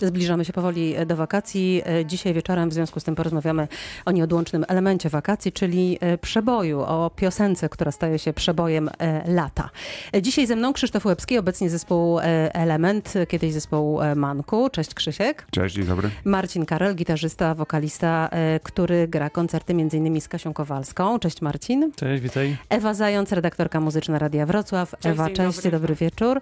[0.00, 1.82] Zbliżamy się powoli do wakacji.
[2.04, 3.68] Dzisiaj wieczorem w związku z tym porozmawiamy
[4.04, 9.70] o nieodłącznym elemencie wakacji, czyli e, przeboju, o piosence, która staje się przebojem e, lata.
[10.22, 12.22] Dzisiaj ze mną Krzysztof Łebski, obecnie zespół e,
[12.54, 14.70] Element, kiedyś zespół Manku.
[14.70, 15.46] Cześć Krzysiek.
[15.50, 16.10] Cześć, dzień dobry.
[16.24, 18.30] Marcin Karel, gitarzysta, wokalista,
[18.62, 20.20] który gra koncerty m.in.
[20.20, 21.18] z Kasią Kowalską.
[21.18, 21.92] Cześć Marcin.
[21.96, 22.56] Cześć, witaj.
[22.68, 24.90] Ewa Zając, redaktorka muzyczna Radia Wrocław.
[24.90, 25.70] Cześć, Ewa, dzień cześć, dobry.
[25.70, 26.40] dobry wieczór.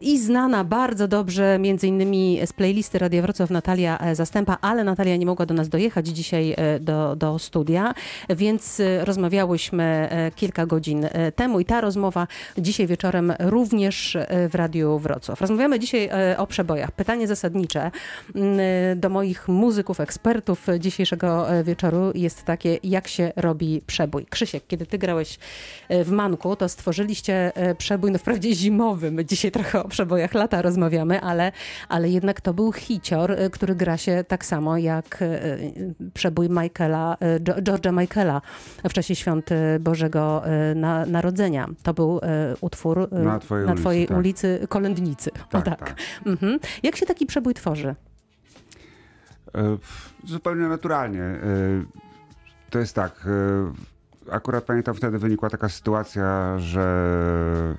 [0.00, 2.01] I znana bardzo dobrze między innymi
[2.46, 6.54] z playlisty Radia Wrocław Natalia e, Zastępa, ale Natalia nie mogła do nas dojechać dzisiaj
[6.56, 7.94] e, do, do studia,
[8.30, 12.26] więc e, rozmawiałyśmy kilka godzin temu i ta rozmowa
[12.58, 15.40] dzisiaj wieczorem również w Radiu Wrocław.
[15.40, 16.92] Rozmawiamy dzisiaj o przebojach.
[16.92, 17.90] Pytanie zasadnicze
[18.34, 18.60] mm,
[19.00, 24.26] do moich muzyków, ekspertów dzisiejszego wieczoru jest takie, jak się robi przebój.
[24.26, 25.38] Krzysiek, kiedy ty grałeś
[25.90, 31.20] w Manku, to stworzyliście przebój, no wprawdzie zimowy, my dzisiaj trochę o przebojach lata rozmawiamy,
[31.20, 31.52] ale,
[31.92, 37.16] ale jednak to był hicior, y, który gra się tak samo jak y, przebój Michaela,
[37.36, 38.42] y, George'a Michaela
[38.84, 40.42] w czasie świąt Bożego
[41.06, 41.68] Narodzenia.
[41.82, 42.20] To był
[42.60, 44.18] utwór na twojej, na ulicy, twojej tak.
[44.18, 45.30] ulicy Kolędnicy.
[45.50, 45.78] Tak, o, tak.
[45.78, 45.94] tak.
[46.26, 46.58] Mhm.
[46.82, 47.94] Jak się taki przebój tworzy?
[49.54, 49.78] E,
[50.24, 51.22] Zupełnie naturalnie.
[51.22, 51.38] E,
[52.70, 53.26] To jest tak.
[54.28, 57.74] e, Akurat pamiętam wtedy wynikła taka sytuacja, że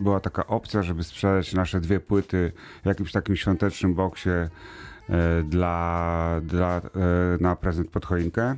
[0.00, 4.48] była taka opcja, żeby sprzedać nasze dwie płyty w jakimś takim świątecznym boksie e,
[5.44, 6.80] dla, dla, e,
[7.40, 8.56] na prezent pod choinkę.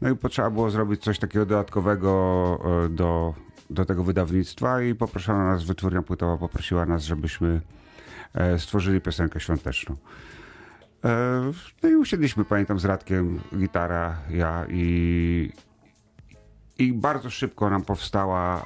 [0.00, 3.34] No i potrzeba było zrobić coś takiego dodatkowego e, do,
[3.70, 7.60] do tego wydawnictwa i poproszono nas, wytwórnia płytowa poprosiła nas, żebyśmy
[8.58, 9.96] stworzyli piosenkę świąteczną.
[11.82, 15.52] No i usiedliśmy, pamiętam, z Radkiem, gitara, ja i,
[16.78, 18.62] i bardzo szybko nam powstała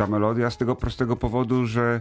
[0.00, 2.00] ta melodia z tego prostego powodu, że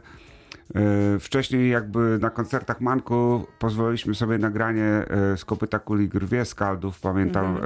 [0.75, 6.99] e, wcześniej jakby na koncertach Manku pozwoliliśmy sobie nagranie e, z kopyta kuli grwie skaldów,
[6.99, 7.59] pamiętam, e,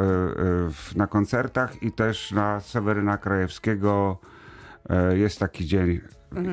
[0.72, 4.18] w- na koncertach i też na Seweryna Krajewskiego
[5.16, 6.02] jest taki dzień,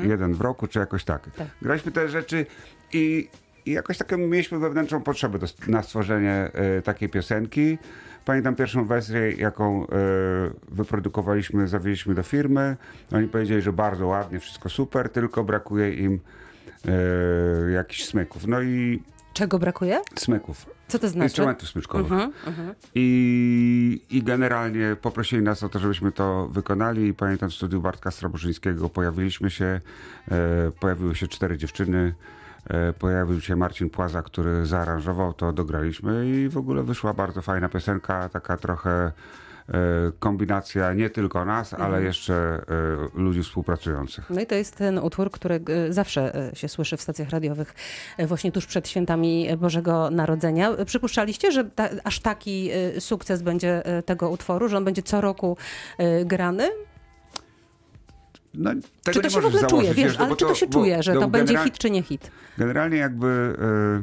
[0.03, 1.31] jeden w roku, czy jakoś tak.
[1.37, 1.47] Tak.
[1.63, 2.47] Graliśmy te rzeczy
[2.93, 3.29] i,
[3.67, 6.51] i jakoś taką mieliśmy wewnętrzną potrzebę do, na stworzenie
[6.85, 7.79] takiej piosenki.
[8.25, 9.87] Pamiętam pierwszą wersję, jaką e,
[10.69, 12.77] wyprodukowaliśmy, zawieźliśmy do firmy.
[13.13, 16.21] Oni powiedzieli, że bardzo ładnie, wszystko super, tylko brakuje im
[17.69, 18.47] e, jakichś smyków.
[18.47, 20.01] No i Czego brakuje?
[20.17, 21.25] smyków, Co to znaczy?
[21.25, 22.13] instrumentów smyczkowych.
[22.13, 22.75] Mhm, mhm.
[22.95, 27.07] I, I generalnie poprosili nas o to, żebyśmy to wykonali.
[27.09, 29.81] I pamiętam w studiu Bartka Strabożyńskiego pojawiliśmy się,
[30.31, 32.15] e, pojawiły się cztery dziewczyny,
[32.99, 38.29] pojawił się Marcin Płaza, który zaaranżował to, dograliśmy i w ogóle wyszła bardzo fajna piosenka,
[38.29, 39.13] taka trochę e,
[40.19, 42.35] kombinacja nie tylko nas, ale jeszcze
[43.15, 44.31] e, ludzi współpracujących.
[44.31, 47.75] No i to jest ten utwór, który e, zawsze e, się słyszy w stacjach radiowych
[48.19, 50.71] e, właśnie tuż przed świętami Bożego Narodzenia.
[50.71, 55.03] E, Przypuszczaliście, że ta, aż taki e, sukces będzie e, tego utworu, że on będzie
[55.03, 55.57] co roku
[55.99, 56.71] e, grany?
[58.55, 58.71] No,
[59.13, 61.21] Czy to się w ogóle czuje, wiesz, ale czy to się bo- czuje, że no
[61.21, 62.31] to będzie hit czy nie hit?
[62.59, 63.57] Generalnie jakby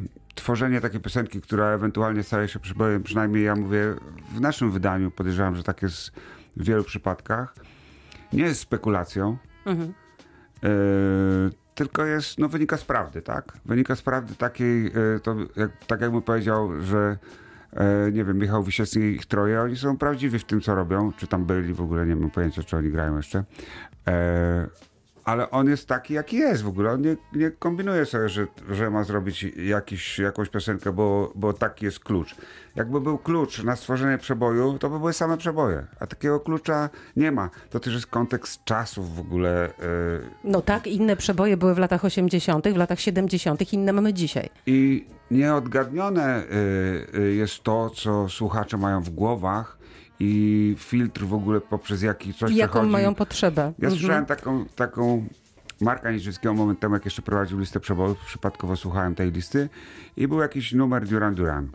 [0.04, 3.94] e, tworzenie takiej piosenki, która ewentualnie staje się przebojem, przynajmniej ja mówię
[4.34, 6.10] w naszym wydaniu, podejrzewam, że tak jest
[6.56, 7.54] w wielu przypadkach,
[8.32, 9.94] nie jest spekulacją, Mhm.
[10.64, 10.68] e,
[11.74, 13.52] tylko jest, no wynika z prawdy, tak?
[13.64, 14.92] Wynika z prawdy takiej, e,
[15.22, 17.18] to jak, tak jakbym powiedział, że
[18.12, 21.26] nie wiem, Michał Wisiecki i ich troje, oni są prawdziwi w tym, co robią, czy
[21.26, 23.44] tam byli, w ogóle nie mam pojęcia, czy oni grają jeszcze.
[25.28, 26.90] E, ale on jest taki, jaki jest w ogóle.
[26.90, 31.84] On nie, nie kombinuje sobie, że, że ma zrobić jakiś, jakąś piosenkę, bo, bo taki
[31.84, 32.34] jest klucz.
[32.76, 35.86] Jakby był klucz na stworzenie przeboju, to by były same przeboje.
[36.00, 37.50] A takiego klucza nie ma.
[37.70, 39.66] To też jest kontekst czasów w ogóle.
[39.66, 39.70] e,
[40.44, 44.48] No tak, inne przeboje były w latach 80., w latach 70., inne mamy dzisiaj.
[44.66, 49.77] I nieodgadnione y, y, jest to, co słuchacze mają w głowach
[50.20, 52.92] i filtr w ogóle poprzez jaki coś jaką przechodzi.
[52.92, 53.62] mają potrzebę.
[53.62, 53.92] Ja Mhm.
[53.98, 55.26] słyszałem taką, taką
[55.80, 59.68] Marka Niczyckiego moment temu, jak jeszcze prowadził listę przebojów, przypadkowo słuchałem tej listy
[60.16, 61.70] i był jakiś numer Duran Duran.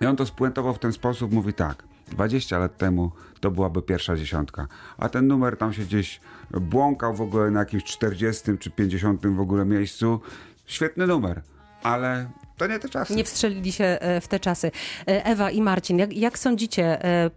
[0.00, 3.10] I on to spuentował w ten sposób, mówi tak, 20 lat temu
[3.40, 4.66] to byłaby pierwsza dziesiątka,
[4.98, 6.20] a ten numer tam się gdzieś
[6.60, 10.20] błąkał w ogóle na jakimś 40 czy 50 w ogóle miejscu.
[10.66, 11.42] Świetny numer,
[11.82, 13.14] ale to nie te czasy.
[13.14, 14.70] Nie wstrzelili się e, w te czasy.
[15.08, 17.04] E, Ewa i Marcin, jak, jak sądzicie?
[17.04, 17.30] e,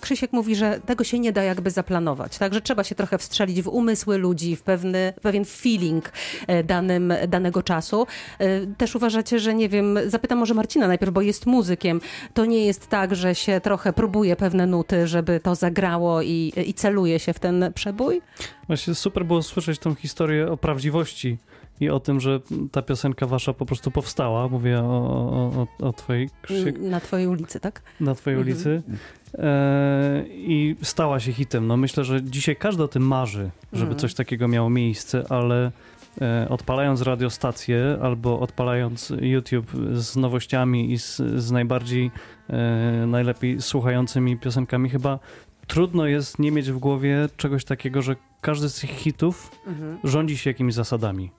[0.00, 2.54] Krzysiek mówi, że tego się nie da jakby zaplanować, tak?
[2.54, 6.12] Że trzeba się trochę wstrzelić w umysły ludzi, w pewny, pewien feeling
[6.64, 8.06] danym, danego czasu.
[8.78, 12.00] Też uważacie, że nie wiem, zapytam może Marcina najpierw, bo jest muzykiem.
[12.34, 16.74] To nie jest tak, że się trochę próbuje pewne nuty, żeby to zagrało i, i
[16.74, 18.22] celuje się w ten przebój?
[18.66, 21.38] Właśnie super było słyszeć tą historię o prawdziwości
[21.82, 22.40] i o tym, że
[22.72, 24.48] ta piosenka wasza po prostu powstała.
[24.48, 27.82] Mówię o, o, o, o twojej Krzysiek, Na twojej ulicy, tak?
[28.00, 28.56] na twojej Mhm.
[28.56, 28.82] ulicy.
[29.38, 31.66] E, I stała się hitem.
[31.66, 33.98] No myślę, że dzisiaj każdy o tym marzy, żeby Mhm.
[33.98, 35.70] coś takiego miało miejsce, ale
[36.20, 42.10] e, odpalając radiostację albo odpalając YouTube z nowościami i z, z najbardziej
[42.50, 45.18] e, najlepiej słuchającymi piosenkami, chyba
[45.66, 49.98] trudno jest nie mieć w głowie czegoś takiego, że każdy z tych hitów Mhm.
[50.04, 51.30] rządzi się jakimiś zasadami.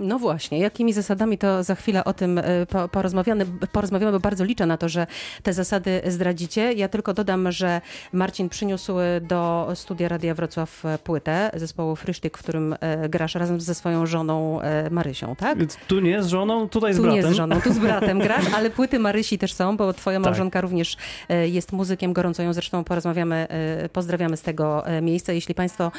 [0.00, 4.44] No właśnie, jakimi zasadami to za chwilę o tym e, po, porozmawiamy, porozmawiamy, bo bardzo
[4.44, 5.06] liczę na to, że
[5.42, 6.72] te zasady zdradzicie.
[6.72, 7.80] Ja tylko dodam, że
[8.12, 13.74] Marcin przyniósł do studia Radia Wrocław płytę zespołu Frysztyk, w którym e, grasz razem ze
[13.74, 15.58] swoją żoną e, Marysią, tak?
[15.58, 17.22] Więc tu nie z żoną, tutaj z Tu bratem.
[17.22, 20.24] nie z żoną, tu z bratem grasz, ale płyty Marysi też są, bo twoja Tak.
[20.24, 20.96] małżonka również
[21.28, 25.32] e, jest muzykiem, gorąco ją zresztą porozmawiamy, e, pozdrawiamy z tego e, miejsca.
[25.32, 25.92] Jeśli państwo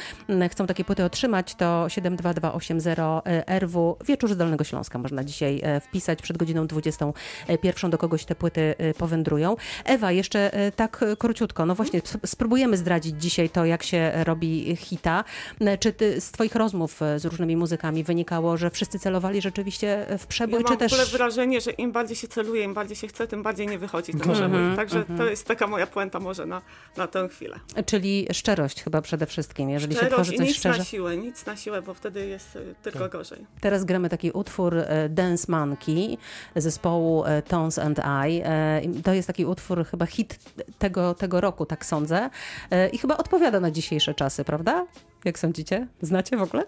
[0.50, 3.22] chcą takie płyty otrzymać, to 72280
[3.60, 6.22] RW Wieczór z Dolnego Śląska można dzisiaj e, wpisać.
[6.22, 9.56] Przed godziną 21 do kogoś te płyty e, powędrują.
[9.84, 14.12] Ewa, jeszcze e, tak e, króciutko, no właśnie sp- spróbujemy zdradzić dzisiaj to, jak się
[14.24, 15.24] robi hita.
[15.60, 20.06] E, Czy ty z twoich rozmów e, z różnymi muzykami wynikało, że wszyscy celowali rzeczywiście
[20.08, 21.12] w Ja przebój, mam czy w ogóle też...
[21.12, 24.32] wrażenie, że im bardziej się celuje, im bardziej się chce, tym bardziej nie wychodzi ten
[24.34, 24.60] przebój.
[24.76, 25.18] Także mhm.
[25.18, 26.62] to jest taka moja puenta może na,
[26.96, 27.60] na tę chwilę.
[27.86, 30.78] Czyli szczerość chyba przede wszystkim, jeżeli się Szczerość tworzy i coś nic szczerze.
[30.78, 33.12] na siłę, nic na siłę, bo wtedy jest tylko Tak.
[33.12, 33.46] gorzej.
[33.60, 36.18] Teraz gramy taki utwór e, Dance Monkey
[36.56, 38.42] zespołu e, Tones and I.
[38.44, 40.38] E, i To jest taki utwór, chyba hit
[40.78, 42.30] tego, tego roku, tak sądzę.
[42.92, 44.86] I chyba odpowiada na dzisiejsze czasy, prawda?
[45.24, 45.86] Jak sądzicie?
[46.02, 46.62] Znacie w ogóle?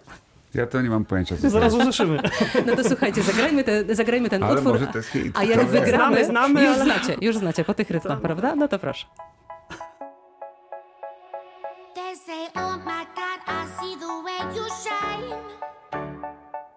[0.53, 1.35] Ja to nie mam pojęcia.
[1.41, 2.19] co Zaraz usłyszymy.
[2.65, 4.73] No to słuchajcie, zagrajmy, te, zagrajmy ten Ale utwór.
[4.73, 5.37] może to jest hit.
[5.37, 8.55] A jak wygramy, Znamy, znamy, już ale- znacie, już znacie po tych rytmach, prawda?
[8.55, 9.05] No to proszę.
[11.95, 15.58] They say, oh my God, I see the way you shine.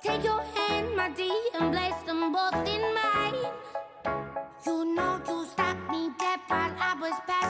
[0.02, 3.37] Take your hand, my dear, and place them both in mine.
[4.66, 7.42] You know you stopped me dead while I was passing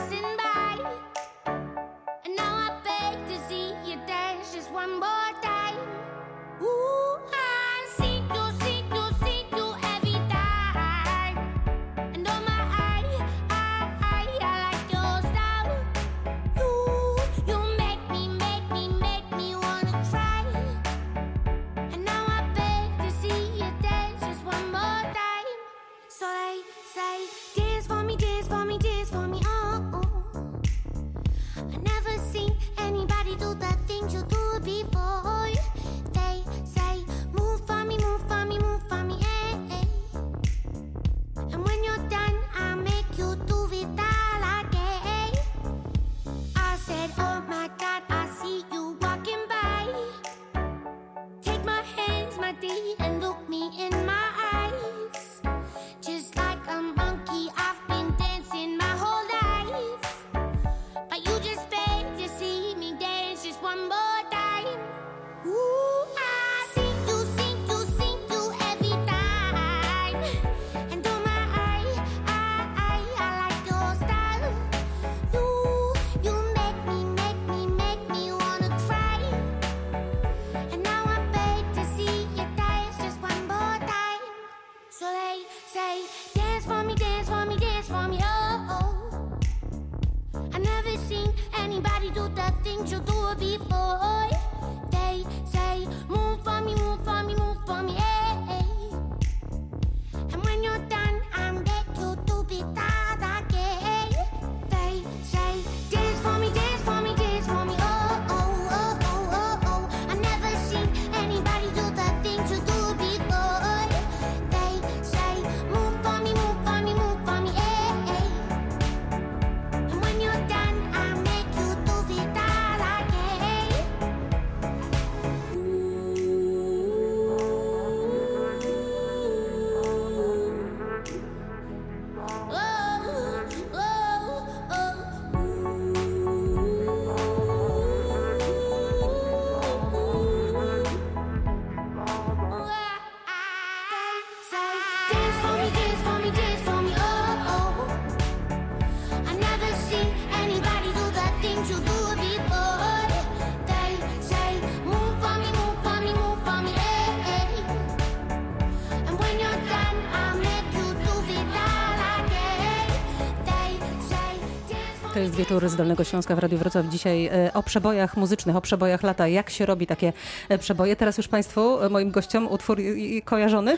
[165.35, 166.85] wieczór z Dolnego Śląska w Radiu Wrocław.
[166.85, 169.27] Dzisiaj e, o przebojach muzycznych, o przebojach lata.
[169.27, 170.13] Jak się robi takie
[170.49, 170.95] e, przeboje?
[170.95, 172.77] Teraz już Państwu, e, moim gościom, utwór
[173.25, 173.77] kojarzony?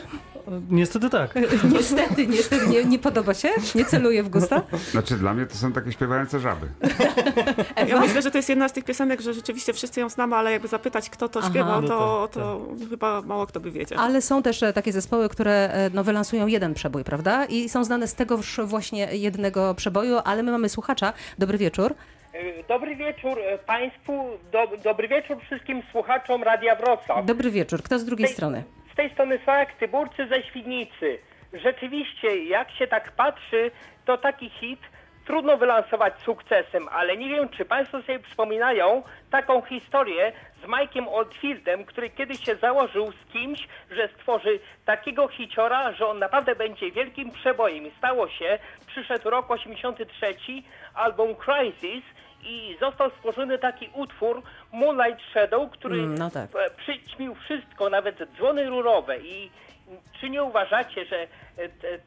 [0.70, 1.34] Niestety tak.
[1.74, 3.48] niestety, niestety, nie, nie podoba się?
[3.74, 4.62] Nie celuje w gusta?
[4.90, 6.66] Znaczy dla mnie to są takie śpiewające żaby.
[7.88, 10.52] Ja myślę, że to jest jedna z tych piosenek, że rzeczywiście wszyscy ją znamy, ale
[10.52, 11.48] jakby zapytać, kto to Aha.
[11.50, 13.98] śpiewał, No to, tak, to chyba mało kto by wiedział.
[13.98, 17.44] Ale są też takie zespoły, które no, wylansują jeden przebój, prawda?
[17.44, 21.12] I są znane z tegoż właśnie jednego przeboju, ale my mamy słuchacza.
[21.46, 21.94] Dobry wieczór.
[22.32, 27.26] E, Dobry wieczór e, Państwu, do, dobry wieczór wszystkim słuchaczom Radia Wrocław.
[27.26, 27.82] Dobry wieczór.
[27.82, 28.64] Kto z drugiej tej- strony?
[28.92, 31.18] Z tej strony Sławek Tyburcy ze Świdnicy.
[31.52, 33.70] Rzeczywiście, jak się tak patrzy,
[34.04, 34.80] to taki hit
[35.26, 41.84] trudno wylansować sukcesem, ale nie wiem, czy Państwo sobie przypominają taką historię z Mike'iem Oldfieldem,
[41.84, 47.30] który kiedyś się założył z kimś, że stworzy takiego hiciora, że on naprawdę będzie wielkim
[47.30, 47.86] przebojem.
[47.86, 50.34] I stało się, przyszedł rok 83,
[50.96, 52.04] album Crisis
[52.44, 56.50] i został stworzony taki utwór Moonlight Shadow, który Mm, no tak.
[56.54, 59.18] e, przyćmił wszystko, nawet dzwony rurowe.
[59.18, 59.50] I
[60.20, 61.28] czy nie uważacie, że e,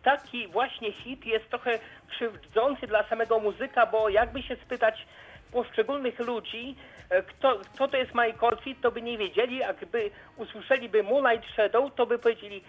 [0.04, 1.80] taki właśnie hit jest trochę
[2.10, 5.06] krzywdzący dla samego muzyka, bo jakby się spytać
[5.52, 6.76] poszczególnych ludzi,
[7.10, 11.96] e, kto, kto to jest Mike Oldfield, to by nie wiedzieli, jakby usłyszeliby Moonlight Shadow,
[11.96, 12.64] to by powiedzieli,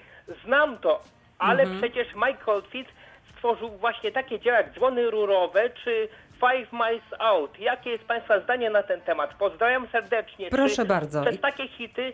[0.45, 1.03] znam to,
[1.39, 2.89] ale przecież Mike Oldfield
[3.37, 7.59] stworzył właśnie takie dzieła jak dzwony rurowe czy Five Miles Out.
[7.59, 9.31] Jakie jest Państwa zdanie na ten temat?
[9.39, 10.51] Pozdrawiam serdecznie.
[10.51, 11.23] Proszę Czy bardzo.
[11.23, 12.13] Przez takie hity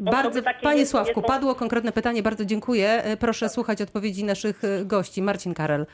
[0.00, 2.88] Bardzo, Panie nie- nie Sławku, są- padło konkretne pytanie, bardzo dziękuję.
[3.04, 5.22] E, Proszę słuchać odpowiedzi naszych e, gości.
[5.22, 5.86] Marcin Karel,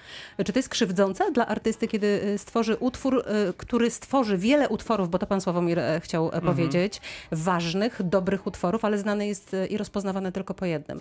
[0.47, 5.11] czy to jest krzywdzące dla artysty, kiedy e, stworzy utwór, e, który stworzy wiele utworów,
[5.11, 7.01] bo to pan Sławomir e, chciał e, powiedzieć,
[7.33, 11.01] ważnych, dobrych utworów, ale znany jest e, i rozpoznawany tylko po jednym.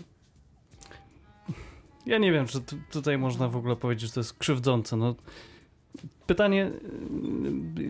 [2.06, 4.98] Ja nie wiem, czy tu, tutaj można w ogóle powiedzieć, że to jest krzywdzące.
[4.98, 5.16] No,
[6.28, 6.72] pytanie,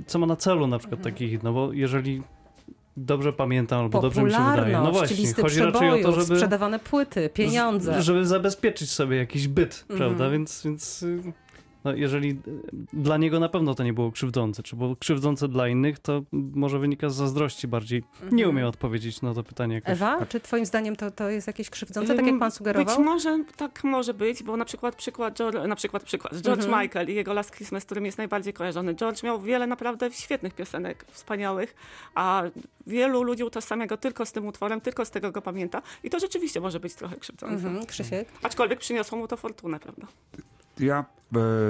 [0.07, 2.21] co ma na celu na przykład taki hit, no bo jeżeli
[2.97, 6.79] dobrze pamiętam, albo dobrze mi się wydaje, no właśnie, chodzi raczej o to, żeby, sprzedawane
[6.79, 8.01] płyty, pieniądze.
[8.01, 9.97] żeby zabezpieczyć sobie jakiś byt, Mhm.
[9.97, 11.33] prawda, więc, więc y,
[11.83, 12.35] no, jeżeli y,
[12.93, 16.79] dla niego na pewno to nie było krzywdzące, czy było krzywdzące dla innych, to może
[16.79, 18.03] wynika z zazdrości bardziej.
[18.31, 19.89] Nie umiem odpowiedzieć na to pytanie jakoś.
[19.89, 20.15] Mhm.
[20.15, 22.97] Ewa, czy twoim zdaniem to, to jest jakieś krzywdzące, tak jak pan sugerował?
[22.97, 26.83] Być może tak może być, bo na przykład przykład, George, na przykład przykład George Mhm.
[26.83, 28.95] Michael i jego Last Christmas, którym jest najbardziej kojarzony.
[28.95, 31.75] George miał wiele naprawdę świetnych piosenek, wspaniałych,
[32.15, 32.43] a
[32.87, 36.19] wielu ludzi utożsamia go tylko z tym utworem, tylko z tego go pamięta i to
[36.19, 37.67] rzeczywiście może być trochę krzywdzące.
[37.67, 38.27] Mhm, Krzysiek?
[38.43, 40.07] Aczkolwiek przyniosło mu to fortunę, prawda?
[40.79, 41.05] Ja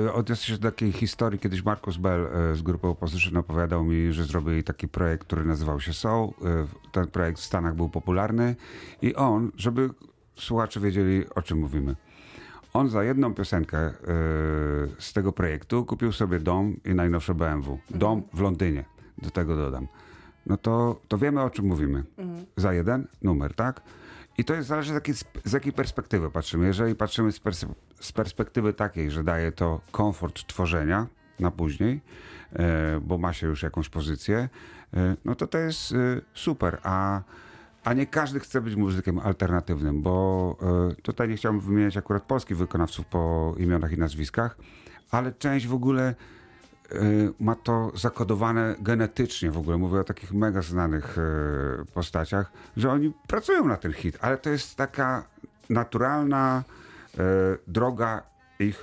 [0.05, 1.39] e, odniosę się do takiej historii.
[1.39, 5.79] Kiedyś Markus Bell e, z grupy Opposition opowiadał mi, że zrobili taki projekt, który nazywał
[5.79, 6.29] się Soul.
[6.29, 6.31] E,
[6.91, 8.55] ten projekt w Stanach był popularny
[9.01, 9.89] i on, żeby
[10.37, 11.95] słuchacze wiedzieli, o czym mówimy.
[12.73, 13.93] On za jedną piosenkę
[14.99, 17.79] z tego projektu kupił sobie dom i najnowsze BMW.
[17.89, 18.85] Dom w Londynie,
[19.17, 19.87] do tego dodam.
[20.45, 22.03] No to, to wiemy, o czym mówimy.
[22.57, 23.81] Za jeden numer, tak?
[24.37, 26.65] I to jest zależy z jakiej, z jakiej perspektywy patrzymy.
[26.65, 27.39] Jeżeli patrzymy z,
[28.03, 31.07] z perspektywy takiej, że daje to komfort tworzenia
[31.39, 32.01] na później,
[32.53, 34.49] e, bo ma się już jakąś pozycję,
[34.93, 35.95] e, no to to jest e,
[36.33, 36.77] super.
[36.83, 37.21] A,
[37.83, 40.57] a nie każdy chce być muzykiem alternatywnym, bo
[41.01, 44.57] tutaj nie chciałbym wymieniać akurat polskich wykonawców po imionach i nazwiskach,
[45.11, 46.15] ale część w ogóle
[47.39, 49.77] ma to zakodowane genetycznie w ogóle.
[49.77, 51.17] Mówię o takich mega znanych
[51.93, 55.23] postaciach, że oni pracują na ten hit, ale to jest taka
[55.69, 56.63] naturalna
[57.67, 58.25] droga
[58.57, 58.77] ich,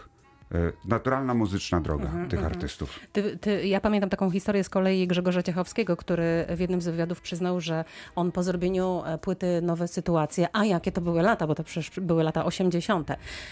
[0.85, 3.01] naturalna muzyczna droga tych artystów.
[3.13, 7.21] Ty, ty, ja pamiętam taką historię z kolei Grzegorza Ciechowskiego, który w jednym z wywiadów
[7.21, 7.85] przyznał, że
[8.17, 12.01] on po zrobieniu e, płyty Nowe Sytuacje, a jakie to były lata, bo to przecież
[12.01, 13.11] były lata 80.,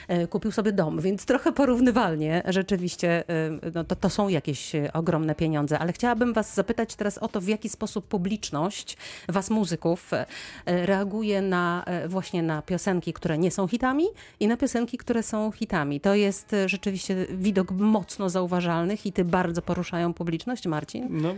[0.09, 4.93] e, kupił sobie dom, więc trochę porównywalnie rzeczywiście e, no to, to są jakieś e,
[4.93, 5.79] ogromne pieniądze.
[5.79, 8.97] Ale chciałabym was zapytać teraz o to, w jaki sposób publiczność,
[9.29, 10.27] was muzyków, e,
[10.65, 14.05] reaguje na e, właśnie na piosenki, które nie są hitami
[14.41, 16.01] i na piosenki, które są hitami.
[16.01, 18.97] To jest e, rzeczywiście widok mocno zauważalny.
[18.97, 21.07] Hity bardzo poruszają publiczność, Marcin.
[21.11, 21.35] No,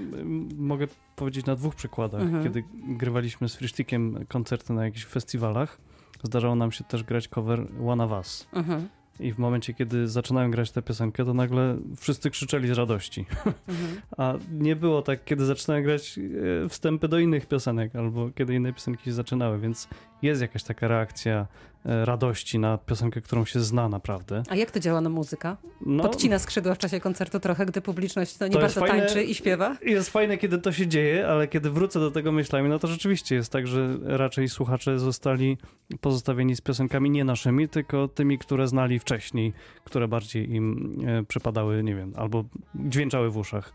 [0.57, 2.23] mogę powiedzieć na dwóch przykładach.
[2.23, 2.45] Mhm.
[2.45, 5.79] Kiedy grywaliśmy z Frisztikiem koncerty na jakichś festiwalach,
[6.23, 8.47] zdarzało nam się też grać cover One of Us.
[8.53, 8.89] Mhm.
[9.21, 13.27] I w momencie, kiedy zaczynałem grać tę piosenkę, to nagle wszyscy krzyczeli z radości.
[13.67, 14.01] Mhm.
[14.17, 16.19] A nie było tak, kiedy zaczynałem grać
[16.65, 19.89] e, wstępy do innych piosenek, albo kiedy inne piosenki się zaczynały, więc
[20.23, 21.47] jest jakaś taka reakcja
[21.85, 24.43] radości na piosenkę, którą się zna naprawdę.
[24.49, 25.57] A jak to działa na muzyka?
[25.87, 29.35] No, Podcina skrzydła w czasie koncertu trochę, gdy publiczność to nie bardzo fajne- tańczy i
[29.35, 29.77] śpiewa?
[29.83, 33.35] Jest fajne, kiedy to się dzieje, ale kiedy wrócę do tego myślami, no to rzeczywiście
[33.35, 35.57] jest tak, że raczej słuchacze zostali
[36.01, 39.53] pozostawieni z piosenkami nie naszymi, tylko tymi, które znali wcześniej,
[39.85, 42.45] które bardziej im e, przypadały, nie wiem, albo
[42.75, 43.73] dźwięczały w uszach.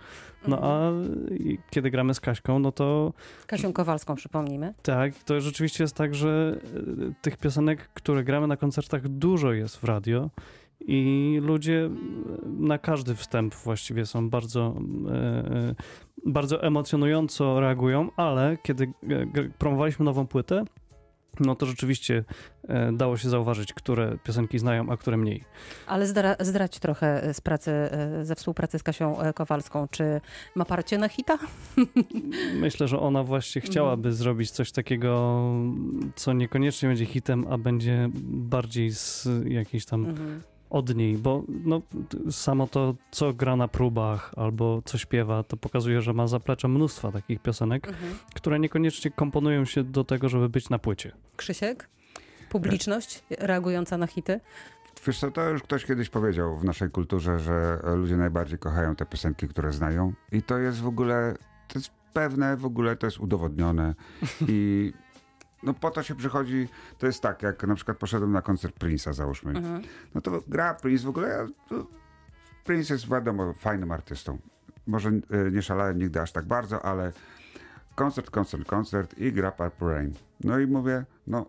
[0.47, 0.91] No a
[1.39, 3.13] i kiedy gramy z Kaśką, no to
[3.47, 4.73] Kasią Kowalską przypomnijmy.
[4.83, 6.59] tak, to rzeczywiście jest tak, że
[7.09, 10.29] e, tych piosenek, które gramy na koncertach, dużo jest w radio.
[10.79, 11.89] I ludzie
[12.45, 14.75] na każdy wstęp właściwie są bardzo,
[15.09, 15.75] e, e,
[16.25, 20.65] bardzo emocjonująco reagują, ale kiedy e, promowaliśmy nową płytę,
[21.39, 22.23] no to rzeczywiście
[22.67, 25.43] e, dało się zauważyć, które piosenki znają, a które mniej.
[25.87, 29.87] Ale zdra, zdrać trochę z pracy, e, ze współpracy z Kasią e, Kowalską.
[29.91, 30.21] Czy
[30.55, 31.37] ma parcie na hita?
[32.59, 35.41] Myślę, że ona właśnie chciałaby zrobić coś takiego,
[36.15, 40.54] co niekoniecznie będzie hitem, a będzie bardziej z jakiejś tam Mhm.
[40.69, 41.81] Od niej, bo no,
[42.31, 47.11] samo to, co gra na próbach albo co śpiewa, to pokazuje, że ma zaplecze mnóstwa
[47.11, 48.13] takich piosenek, Mhm.
[48.35, 51.11] które niekoniecznie komponują się do tego, żeby być na płycie.
[51.37, 51.89] Krzysiek?
[52.49, 54.39] Publiczność reagująca na hity?
[55.07, 59.05] Wiesz co, to już ktoś kiedyś powiedział w naszej kulturze, że ludzie najbardziej kochają te
[59.05, 61.35] piosenki, które znają i to jest w ogóle,
[61.67, 63.95] to jest pewne, w ogóle to jest udowodnione
[64.47, 64.93] i
[65.65, 66.67] no po to się przychodzi,
[66.97, 69.81] to jest tak, jak na przykład poszedłem na koncert Prince'a, załóżmy, Mhm.
[70.15, 71.47] no to gra Prince w ogóle,
[72.63, 74.37] Prince jest wiadomo fajnym artystą.
[74.87, 77.11] Może e, nie szalałem nigdy aż tak bardzo, ale
[77.95, 80.13] koncert, koncert, koncert i gra Purple Rain.
[80.43, 81.45] No i mówię, no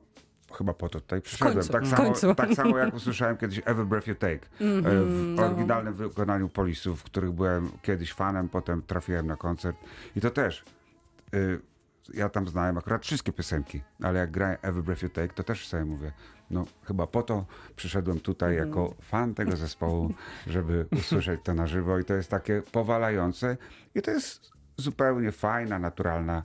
[0.59, 1.55] chyba po to tutaj przyszedłem.
[1.55, 5.37] końcu, tak, samo, tak samo jak usłyszałem kiedyś Every Breath You Take e, Mhm, w
[5.37, 5.47] no.
[5.47, 9.77] oryginalnym wykonaniu Polisów, których byłem kiedyś fanem, potem trafiłem na koncert
[10.17, 10.65] i to też
[11.35, 11.61] y,
[12.15, 15.69] ja tam znałem akurat wszystkie piosenki, ale jak grałem Every Breath You Take, to też
[15.69, 16.13] sobie mówię,
[16.51, 17.47] no chyba po to
[17.77, 18.69] przyszedłem tutaj Mhm.
[18.69, 20.15] jako fan tego zespołu,
[20.47, 23.57] żeby usłyszeć to na żywo i to jest takie powalające
[23.95, 26.43] i to jest zupełnie fajna, naturalna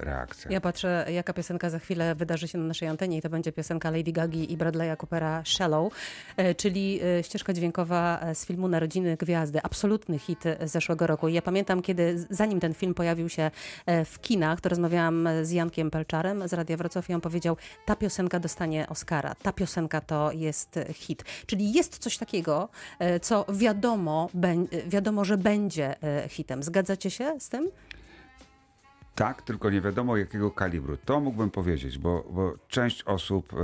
[0.00, 0.50] reakcja.
[0.50, 3.90] Ja patrzę, jaka piosenka za chwilę wydarzy się na naszej antenie i to będzie piosenka
[3.90, 5.92] Lady Gagi i Bradley'a Coopera Shallow,
[6.36, 9.58] e, czyli e, ścieżka dźwiękowa e, z filmu Narodziny Gwiazdy.
[9.62, 11.28] Absolutny hit e, zeszłego roku.
[11.28, 13.50] Ja pamiętam, kiedy zanim ten film pojawił się
[13.86, 17.96] e, w kinach, to rozmawiałam z Jankiem Pelczarem z Radia Wrocław i on powiedział, ta
[17.96, 21.24] piosenka dostanie Oscara, ta piosenka to jest e, hit.
[21.46, 26.62] Czyli jest coś takiego, e, co wiadomo, e, wiadomo że będzie e, hitem.
[26.62, 27.68] Zgadzacie się z tym?
[29.20, 30.96] Tak, tylko nie wiadomo jakiego kalibru.
[30.96, 33.56] To mógłbym powiedzieć, bo, bo część osób e,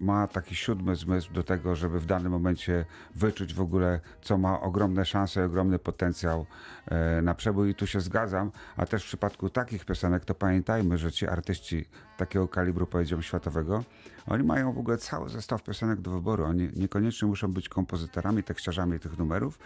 [0.00, 4.60] ma taki siódmy zmysł do tego, żeby w danym momencie wyczuć w ogóle, co ma
[4.60, 6.46] ogromne szanse, ogromny potencjał
[6.86, 10.98] e, na przebój i tu się zgadzam, a też w przypadku takich piosenek to pamiętajmy,
[10.98, 11.84] że ci artyści
[12.16, 13.84] takiego kalibru, powiedziałem, światowego,
[14.26, 16.44] oni mają w ogóle cały zestaw piosenek do wyboru.
[16.44, 19.58] Oni niekoniecznie muszą być kompozytorami, tekściarzami tych numerów.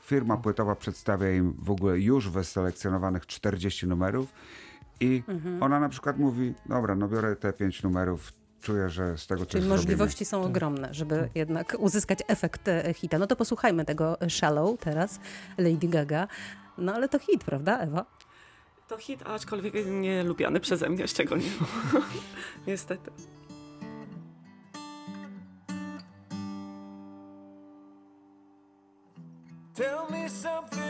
[0.00, 4.32] Firma płytowa przedstawia im w ogóle już wyselekcjonowanych 40 numerów
[5.00, 5.62] i Mhm.
[5.62, 9.48] ona na przykład mówi, dobra, no biorę te pięć numerów, czuję, że z tego coś
[9.50, 9.76] Czyli zrobimy.
[9.76, 13.18] możliwości są ogromne, żeby jednak uzyskać efekt e, hita.
[13.18, 15.20] No to posłuchajmy tego Shallow teraz,
[15.58, 16.28] Lady Gaga.
[16.78, 18.04] No ale to hit, prawda, Ewa?
[18.88, 21.50] To hit, aczkolwiek nie lubiany przeze mnie szczególnie.
[22.66, 23.10] Niestety.
[29.74, 30.89] Tell me something,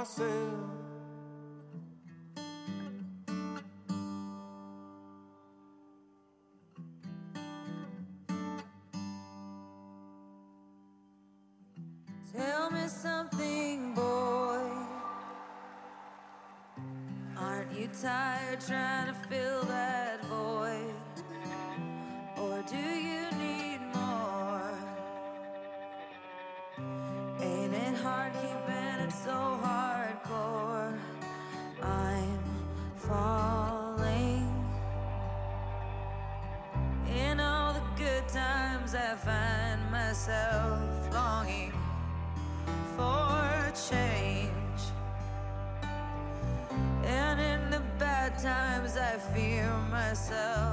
[0.00, 0.30] Myself.
[12.32, 14.60] Tell me something, boy.
[17.36, 20.94] Aren't you tired trying to fill that void?
[22.38, 24.78] Or do you need more?
[27.42, 29.59] Ain't it hard keeping it so
[50.10, 50.69] myself.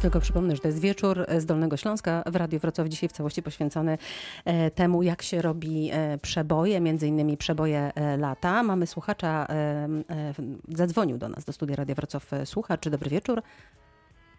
[0.00, 3.42] Tylko przypomnę, że to jest wieczór z Dolnego Śląska w Radiu Wrocław, dzisiaj w całości
[3.42, 3.98] poświęcony
[4.44, 8.62] e, temu, jak się robi e, przeboje, między innymi przeboje e, lata.
[8.62, 10.34] Mamy słuchacza, e, e,
[10.68, 12.88] zadzwonił do nas do studia Radia Wrocław e, słuchacz.
[12.88, 13.42] Dobry wieczór,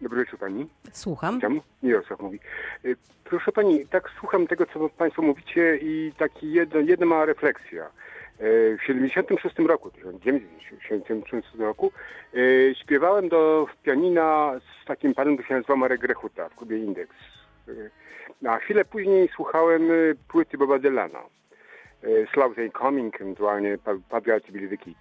[0.00, 0.66] Dobry wieczór pani.
[0.92, 1.34] słucham.
[1.34, 1.60] Witam.
[1.82, 2.38] Mirosław mówi.
[3.24, 7.90] Proszę pani, tak słucham tego, co państwo mówicie i taki jedna, jedna mała refleksja.
[8.40, 11.92] Y, W 76 roku, 1976 roku
[12.34, 17.16] y, śpiewałem do pianina z takim panem, który się nazywa Marek Grechuta w klubie Indeks.
[17.68, 17.90] Y,
[18.48, 19.82] A chwilę później słuchałem
[20.28, 21.22] płyty Boba Dylana.
[22.34, 24.96] Slow They Coming, ewentualnie Patriot Billy the Kid.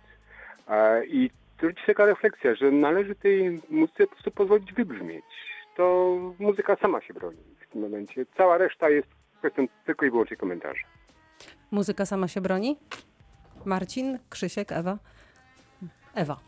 [0.68, 5.26] E, I to jest taka refleksja, że należy tej muzyce po prostu pozwolić wybrzmieć.
[5.76, 8.26] To muzyka sama się broni w tym momencie.
[8.38, 9.08] Cała reszta jest
[9.40, 10.84] kwestią tylko i wyłącznie komentarza.
[11.72, 12.78] Muzyka sama się broni?
[13.66, 14.98] Marcin, Krzysiek, Ewa?
[16.14, 16.40] Ewa.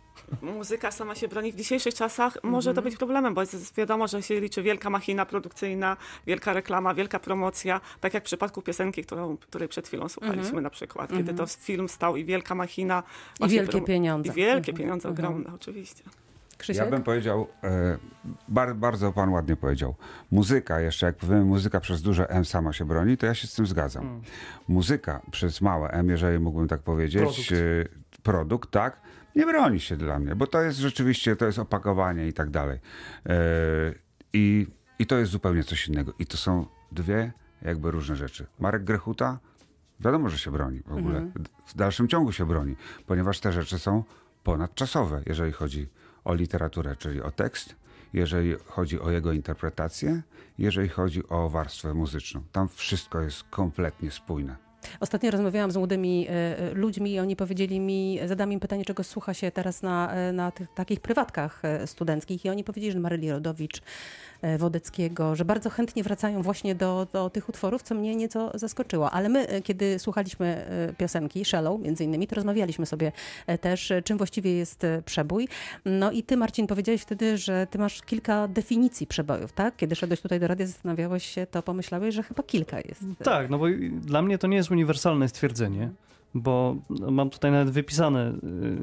[0.42, 2.38] Muzyka sama się broni w dzisiejszych czasach.
[2.44, 5.98] Może to być problemem, bo jest wiadomo, że się liczy wielka machina produkcyjna,
[6.28, 7.82] wielka reklama, wielka promocja.
[8.00, 11.10] Tak jak w przypadku piosenki, którą, której przed chwilą słuchaliśmy na przykład.
[11.12, 13.04] Kiedy to film stał i wielka machina.
[13.40, 14.32] właśnie wielkie pieniądze.
[14.32, 15.28] I wielkie Mhm, pieniądze, mhm.
[15.28, 16.04] ogromne oczywiście.
[16.58, 16.86] Krzysiek?
[16.86, 17.98] Ja bym powiedział, e,
[18.48, 19.96] bar, bardzo pan ładnie powiedział,
[20.32, 23.54] muzyka, jeszcze jak powiemy muzyka przez duże M sama się broni, to ja się z
[23.54, 24.22] tym zgadzam.
[24.68, 27.52] Muzyka przez małe M, jeżeli mógłbym tak powiedzieć, Produkt.
[27.52, 29.02] e, produkt, tak,
[29.36, 32.80] nie broni się dla mnie, bo to jest rzeczywiście, to jest opakowanie i tak dalej.
[33.26, 33.34] E,
[34.34, 34.68] I,
[35.00, 36.14] I to jest zupełnie coś innego.
[36.20, 38.46] I to są dwie jakby różne rzeczy.
[38.60, 39.40] Marek Grechuta,
[40.00, 41.32] wiadomo, że się broni w ogóle.
[41.68, 42.76] W dalszym ciągu się broni,
[43.08, 44.04] ponieważ te rzeczy są
[44.44, 45.88] ponadczasowe, jeżeli chodzi
[46.26, 47.76] o literaturę, czyli o tekst,
[48.14, 50.22] jeżeli chodzi o jego interpretację,
[50.58, 52.42] jeżeli chodzi o warstwę muzyczną.
[52.52, 54.56] Tam wszystko jest kompletnie spójne.
[55.00, 59.04] Ostatnio rozmawiałam z młodymi e, e, ludźmi i oni powiedzieli mi, zadam im pytanie, czego
[59.04, 63.32] słucha się teraz na, e, na tych takich prywatkach studenckich i oni powiedzieli, że Maryli
[63.32, 63.82] Rodowicz,
[64.58, 69.12] Wodeckiego, że bardzo chętnie wracają właśnie do, do tych utworów, co mnie nieco zaskoczyło.
[69.12, 73.12] Ale my, e, kiedy słuchaliśmy e, piosenki Shallow między innymi, to rozmawialiśmy sobie
[73.48, 75.48] e, też, e, czym właściwie jest e, przebój.
[75.86, 79.76] No i ty, Marcin, powiedziałeś wtedy, że ty masz kilka definicji przebojów, tak?
[79.76, 83.04] Kiedy szedłeś tutaj do radia, zastanawiałeś się, to pomyślałeś, że chyba kilka jest.
[83.24, 83.66] Tak, no bo
[84.02, 85.90] dla mnie to nie jest uniwersalne stwierdzenie,
[86.34, 88.34] bo mam tutaj nawet wypisane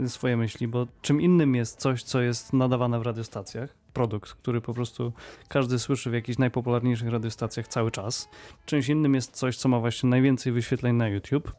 [0.07, 4.75] swoje myśli, bo czym innym jest coś, co jest nadawane w radiostacjach, produkt, który po
[4.75, 5.13] prostu
[5.49, 8.29] każdy słyszy w jakichś najpopularniejszych radiostacjach cały czas.
[8.67, 11.53] Czymś innym jest coś, co ma właśnie najwięcej wyświetleń na YouTube.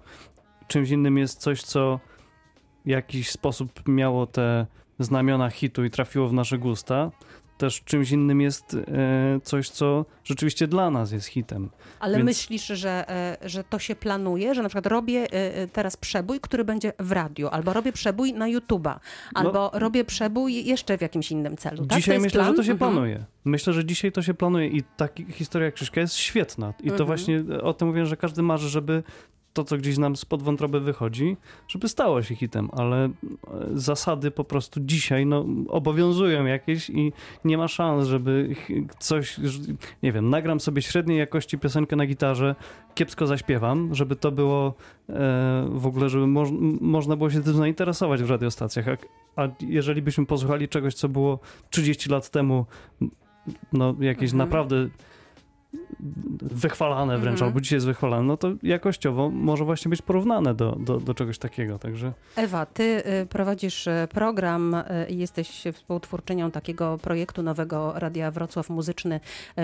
[0.68, 2.00] Czymś innym jest coś, co
[2.86, 4.66] w jakiś sposób miało te
[5.00, 7.12] znamiona hitu i trafiło w nasze gusta.
[7.62, 11.70] Też czymś innym jest e, coś, co rzeczywiście dla nas jest hitem.
[12.00, 15.98] Ale Więc- myślisz, że, e, że to się planuje, że na przykład robię e, teraz
[15.98, 19.00] przebój, który będzie w radiu, albo robię przebój na YouTube'a,
[19.34, 21.86] albo robię przebój jeszcze w jakimś innym celu.
[21.86, 21.98] Tak?
[21.98, 22.52] Dzisiaj myślę, plan?
[22.54, 22.92] że to się Mhm.
[22.92, 23.26] planuje.
[23.46, 26.74] Myślę, że dzisiaj to się planuje i taka historia Krzyśka jest świetna.
[26.80, 27.08] I to Mhm.
[27.08, 29.04] właśnie o tym mówię, że każdy marzy, żeby
[29.54, 31.38] to, co gdzieś nam spod wątroby wychodzi,
[31.68, 33.10] żeby stało się hitem, ale e,
[33.74, 37.14] zasady po prostu dzisiaj no, obowiązują jakieś i
[37.46, 38.56] nie ma szans, żeby
[39.00, 39.40] coś,
[40.04, 42.56] nie wiem, nagram sobie średniej jakości piosenkę na gitarze,
[42.96, 44.68] kiepsko zaśpiewam, żeby to było
[45.10, 48.86] e, w ogóle, żeby moż, m- można było się tym zainteresować w radiostacjach.
[48.88, 48.98] A,
[49.44, 52.66] a jeżeli byśmy posłuchali czegoś, co było 30 lat temu,
[53.74, 54.50] no jakieś Mhm.
[54.50, 54.88] naprawdę
[56.42, 57.50] wychwalane wręcz, Mhm.
[57.50, 61.38] albo dzisiaj jest wychwalane, no to jakościowo może właśnie być porównane do, do, do czegoś
[61.38, 62.84] takiego, także Ewa, ty
[63.24, 69.20] y, prowadzisz y, program y, i jesteś współtwórczynią takiego projektu nowego Radia Wrocław Muzyczny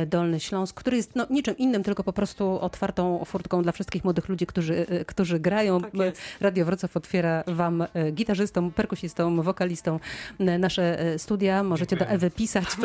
[0.07, 4.29] Dolny Śląsk, który jest no, niczym innym, tylko po prostu otwartą furtką dla wszystkich młodych
[4.29, 5.81] ludzi, którzy, którzy grają.
[5.81, 6.21] Tak jest.
[6.41, 9.99] Radio Wrocław otwiera wam gitarzystom, perkusistom, wokalistą
[10.39, 11.63] y, nasze studia.
[11.63, 12.65] Możecie do Ewy pisać.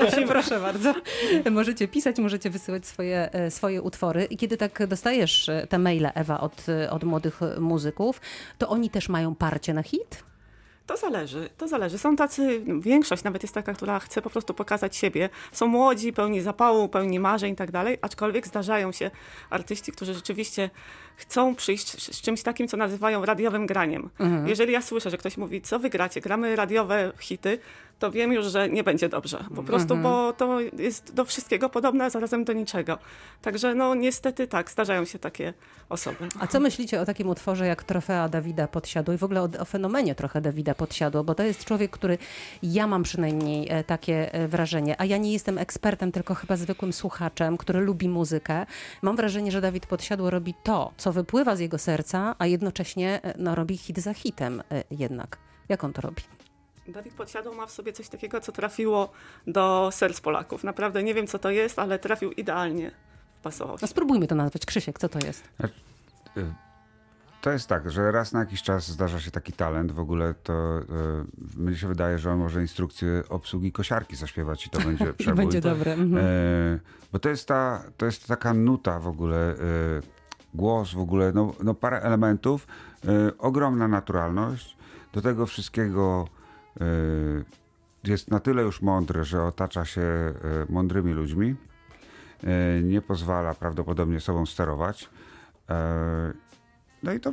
[0.00, 0.94] Proszę, proszę bardzo.
[1.50, 4.24] Możecie pisać, możecie wysyłać swoje, y, swoje utwory.
[4.24, 8.20] I kiedy tak dostajesz y, te maile, Ewa, od, y, od młodych muzyków,
[8.58, 10.24] to oni też mają parcie na hit?
[10.86, 11.98] To zależy, to zależy.
[11.98, 15.28] Są tacy, no, większość nawet jest taka, która chce po prostu pokazać siebie.
[15.52, 19.10] Są młodzi, pełni zapału, pełni marzeń i tak dalej, aczkolwiek zdarzają się
[19.50, 20.70] artyści, którzy rzeczywiście
[21.16, 24.10] chcą przyjść z czymś takim, co nazywają radiowym graniem.
[24.46, 27.58] Jeżeli ja słyszę, że ktoś mówi, co wy gracie, gramy radiowe hity,
[27.98, 29.44] to wiem już, że nie będzie dobrze.
[29.56, 32.98] Po prostu, bo to jest do wszystkiego podobne, a zarazem do niczego.
[33.42, 35.54] Także no niestety tak, zdarzają się takie
[35.88, 36.28] osoby.
[36.40, 39.64] A co myślicie o takim utworze jak Trofea Dawida Podsiadło i w ogóle o, o
[39.64, 42.18] fenomenie trochę Dawida Podsiadło, bo to jest człowiek, który,
[42.62, 46.92] ja mam przynajmniej e, takie e, wrażenie, a ja nie jestem ekspertem, tylko chyba zwykłym
[46.92, 48.66] słuchaczem, który lubi muzykę.
[49.02, 53.34] Mam wrażenie, że Dawid Podsiadło robi to, co wypływa z jego serca, a jednocześnie e,
[53.38, 55.38] no, robi hit za hitem e, jednak.
[55.68, 56.22] Jak on to robi?
[56.88, 59.12] Dawid Podsiadło ma w sobie coś takiego, co trafiło
[59.46, 60.64] do serc Polaków.
[60.64, 62.90] Naprawdę nie wiem, co to jest, ale trafił idealnie.
[63.32, 63.82] Wpasował się.
[63.82, 64.66] No spróbujmy to nazwać.
[64.66, 65.48] Krzysiek, co to jest?
[66.36, 66.54] Y,
[67.40, 69.92] To jest tak, że raz na jakiś czas zdarza się taki talent.
[69.92, 70.84] W ogóle to y,
[71.60, 75.36] mnie się wydaje, że on może instrukcję obsługi kosiarki zaśpiewać i to będzie I przebój.
[75.44, 75.92] będzie dobre.
[75.92, 76.24] Mhm.
[76.26, 76.78] E,
[77.12, 79.54] bo to jest, ta, to jest taka nuta w ogóle, e,
[80.54, 82.66] głos w ogóle, no, no parę elementów,
[83.04, 84.76] e, ogromna naturalność.
[85.12, 86.28] Do tego wszystkiego
[86.80, 86.84] e,
[88.04, 90.34] jest na tyle już mądry, że otacza się e,
[90.68, 91.54] mądrymi ludźmi.
[92.82, 95.10] Nie pozwala prawdopodobnie sobą sterować.
[97.02, 97.32] No i to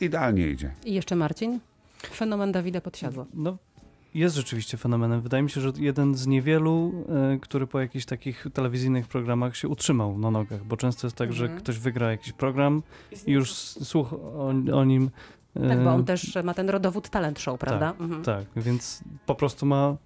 [0.00, 0.72] idealnie idzie.
[0.84, 1.60] I jeszcze Marcin?
[2.02, 3.26] Fenomen Dawida Podsiadło.
[3.34, 3.56] no,
[4.14, 5.20] jest rzeczywiście fenomenem.
[5.20, 6.92] Wydaje mi się, że jeden z niewielu,
[7.34, 11.32] e, który po jakichś takich telewizyjnych programach się utrzymał na nogach, bo często jest tak,
[11.32, 11.60] że Mhm.
[11.62, 12.82] ktoś wygra jakiś program
[13.26, 15.10] i już słuch o, o nim.
[15.56, 17.94] e, Tak, bo on też ma ten rodowód talent show, prawda?
[18.00, 18.22] Mhm.
[18.22, 19.96] Tak, więc po prostu ma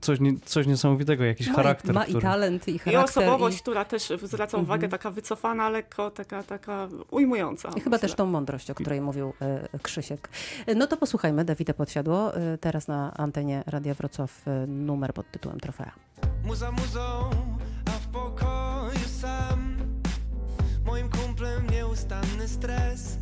[0.00, 1.90] coś, nie, coś niesamowitego, jakiś Ma, charakter.
[1.90, 2.22] i, ma i który...
[2.22, 3.04] talent, i I charakter.
[3.22, 3.60] osobowość, i...
[3.60, 4.62] która też zwraca Mhm.
[4.64, 7.68] uwagę, taka wycofana, lekko, taka, taka ujmująca.
[7.68, 8.08] I chyba myślę.
[8.08, 9.32] też tą mądrość, o której mówił
[9.74, 10.28] e, Krzysiek.
[10.76, 12.36] No to posłuchajmy Dawida Podsiadło.
[12.36, 15.92] E, teraz na antenie Radia Wrocław e, numer pod tytułem Trofea.
[16.44, 17.30] Muza muzą,
[17.86, 19.76] a w pokoju sam
[20.86, 23.18] Moim kumplem nieustanny stres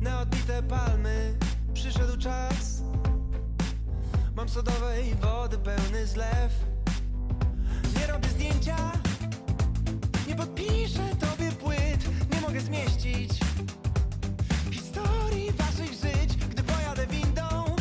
[0.00, 1.34] Na odbite palmy
[1.74, 2.75] przyszedł czas
[4.36, 6.52] Mam sodowej wody pełny zlew.
[8.00, 8.76] Nie robię zdjęcia
[10.28, 12.30] Nie podpiszę tobie płyt.
[12.34, 13.30] Nie mogę zmieścić
[14.70, 16.36] Historii waszych żyć.
[16.50, 17.76] Gdy pojadę windą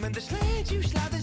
[0.00, 1.15] Będę śledził ślady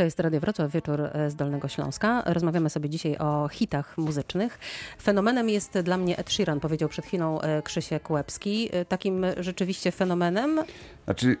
[0.00, 2.22] To jest Radio Wrocław, wieczór e, z Dolnego Śląska.
[2.26, 4.58] Rozmawiamy sobie dzisiaj o hitach muzycznych.
[5.02, 8.68] Fenomenem jest dla mnie Ed Sheeran, powiedział przed chwilą e, Krzysiek Łebski.
[8.72, 10.60] E, Takim rzeczywiście fenomenem.
[11.04, 11.36] Znaczy,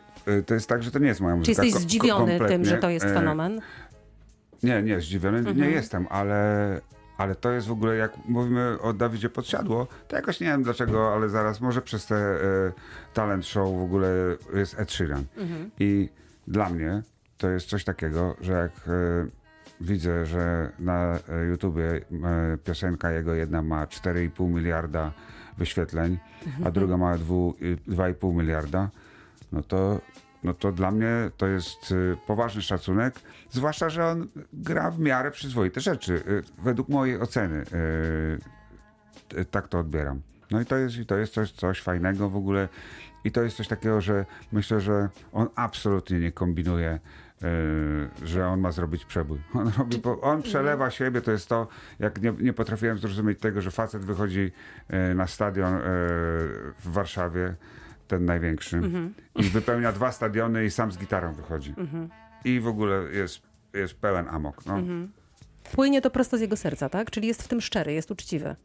[0.46, 1.64] to jest tak, że to nie jest moja Czy muzyka.
[1.64, 2.64] jesteś ko- ko- zdziwiony tym, kompletnie.
[2.66, 3.60] że to jest fenomen?
[4.62, 5.56] Nie, nie, zdziwiony Mhm.
[5.56, 6.80] nie jestem, ale,
[7.18, 11.12] ale to jest w ogóle, jak mówimy o Dawidzie Podsiadło, to jakoś nie wiem dlaczego,
[11.14, 12.38] ale zaraz, może przez te e,
[13.14, 14.08] talent show w ogóle
[14.54, 15.24] jest Ed Sheeran.
[15.36, 15.70] Mhm.
[15.78, 16.08] I
[16.48, 17.02] dla mnie
[17.40, 19.26] to jest coś takiego, że jak e,
[19.80, 22.00] widzę, że na e, YouTubie e,
[22.64, 25.12] piosenka jego jedna ma 4,5 miliarda
[25.58, 26.66] wyświetleń, Mhm.
[26.66, 28.90] a druga ma dwu- y, 2,5 miliarda,
[29.52, 30.00] no to,
[30.44, 31.94] no to dla mnie to jest
[32.26, 33.14] poważny szacunek,
[33.50, 36.22] zwłaszcza, że on gra w miarę przyzwoite rzeczy,
[36.58, 37.64] według mojej oceny.
[39.50, 40.20] tak to odbieram.
[40.50, 42.68] No i to jest, i to jest coś, coś fajnego w ogóle.
[43.24, 46.98] I to jest coś takiego, że myślę, że on absolutnie nie kombinuje,
[47.42, 49.38] y, że on ma zrobić przebój.
[49.54, 53.70] On, robi, on przelewa siebie, to jest to, jak nie, nie potrafiłem zrozumieć tego, że
[53.70, 54.52] facet wychodzi
[55.10, 57.54] y, na stadion y, w Warszawie,
[58.08, 58.80] ten największy,
[59.36, 61.74] i wypełnia dwa stadiony i sam z gitarą wychodzi.
[62.44, 63.42] I w ogóle jest,
[63.74, 64.66] jest pełen amok.
[64.66, 64.78] No.
[65.72, 67.10] Płynie to prosto z jego serca, tak?
[67.10, 68.56] Czyli jest w tym szczery, jest uczciwy.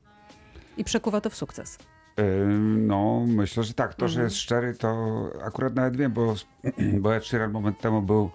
[0.78, 1.78] I przekuwa to w sukces.
[2.78, 3.94] No, myślę, że tak.
[3.96, 4.26] To, że Mhm.
[4.26, 6.36] jest szczery, to akurat nawet wiem, bo,
[7.02, 8.32] bo Ed Sheeran moment temu był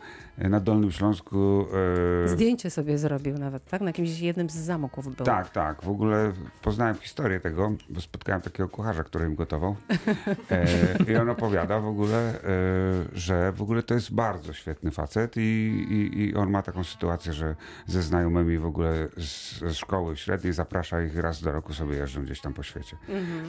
[0.48, 1.66] na Dolnym Śląsku.
[2.24, 3.81] e, Zdjęcie sobie zrobił nawet, tak?
[3.81, 5.26] Na jakimś jednym z zamoków był.
[5.26, 5.83] Tak, tak.
[5.83, 9.76] W ogóle poznałem historię tego, bo spotkałem takiego kucharza, który im gotował.
[10.50, 10.66] E,
[11.12, 12.38] I on opowiada w ogóle, e,
[13.12, 17.33] że w ogóle to jest bardzo świetny facet i, i, i on ma taką sytuację,
[17.33, 21.96] że ze znajomymi w ogóle z, ze szkoły średniej zaprasza ich raz do roku sobie
[21.96, 22.96] jeżdżą gdzieś tam po świecie.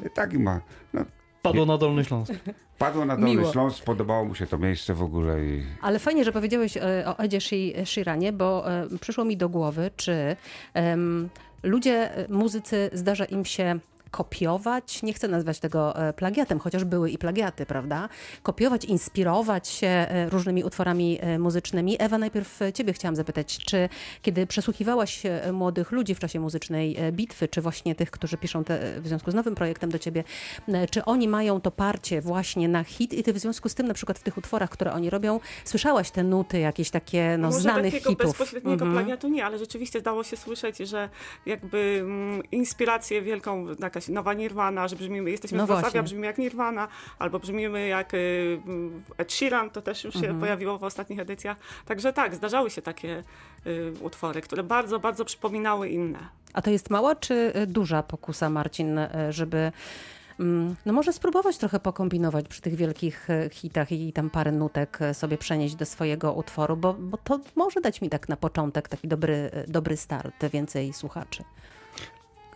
[0.05, 0.61] I tak i ma.
[0.93, 1.05] No,
[1.41, 2.33] Padło na Dolny Śląsk.
[2.77, 3.51] Padło na Dolny Miło.
[3.51, 7.19] Śląsk, podobało mu się to miejsce w ogóle i Ale fajnie, że powiedziałeś e, o
[7.19, 10.35] Edzie Shi- Sheeranie, bo e, przyszło mi do głowy, czy
[10.73, 11.29] em,
[11.63, 13.79] ludzie, e, muzycy, zdarza im się
[14.11, 18.09] kopiować, nie chcę nazwać tego e, plagiatem, chociaż były i plagiaty, prawda?
[18.43, 21.95] Kopiować, inspirować się e, różnymi utworami e, muzycznymi.
[21.99, 23.89] Ewa, najpierw ciebie chciałam zapytać, czy
[24.21, 29.07] kiedy przesłuchiwałaś młodych ludzi w czasie muzycznej bitwy, czy właśnie tych, którzy piszą te, w
[29.07, 30.23] związku z nowym projektem do ciebie,
[30.91, 33.93] czy oni mają to parcie właśnie na hit i ty w związku z tym na
[33.93, 37.93] przykład w tych utworach, które oni robią, słyszałaś te nuty jakieś takie no, Może znanych
[37.93, 38.25] takiego hitów?
[38.27, 38.91] bezpośredniego Mhm.
[38.91, 41.09] plagiatu nie, ale rzeczywiście dało się słyszeć, że
[41.45, 43.65] jakby mm, inspirację wielką,
[44.01, 46.03] jakaś nowa Nirvana, że brzmimy, jesteśmy No Wrocławia, właśnie.
[46.03, 46.87] brzmimy jak Nirvana,
[47.19, 48.59] albo brzmimy jak y,
[49.17, 50.33] Ed Sheeran, to też już Mhm.
[50.33, 51.57] się pojawiło w ostatnich edycjach.
[51.85, 53.23] Także tak, zdarzały się takie
[53.67, 56.19] y, utwory, które bardzo, bardzo przypominały inne.
[56.53, 59.71] A to jest mała czy e, duża pokusa, Marcin, żeby
[60.39, 65.37] mm, no może spróbować trochę pokombinować przy tych wielkich hitach i tam parę nutek sobie
[65.37, 69.51] przenieść do swojego utworu, bo, bo to może dać mi tak na początek taki dobry,
[69.67, 71.43] dobry start, więcej słuchaczy.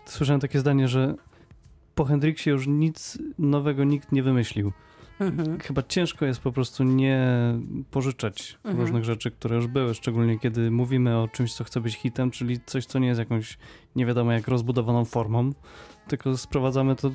[0.06, 1.14] Słyszałem takie zdanie, że
[1.96, 4.72] po Hendriksie już nic nowego nikt nie wymyślił.
[5.20, 5.60] Mhm.
[5.60, 7.28] Chyba ciężko jest po prostu nie
[7.92, 8.82] pożyczać Mhm.
[8.82, 12.60] różnych rzeczy, które już były, szczególnie kiedy mówimy o czymś, co chce być hitem, czyli
[12.66, 13.58] coś, co nie jest jakąś
[13.96, 15.54] nie wiadomo jak rozbudowaną formą,
[16.08, 17.12] tylko sprowadzamy to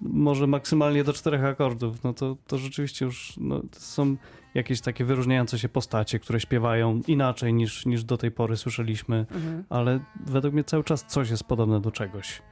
[0.00, 2.04] może maksymalnie do czterech akordów.
[2.04, 4.16] No to, to rzeczywiście już no, to są
[4.54, 9.64] jakieś takie wyróżniające się postacie, które śpiewają inaczej niż, niż do tej pory słyszeliśmy, Mhm.
[9.68, 12.42] ale według mnie cały czas coś jest podobne do czegoś.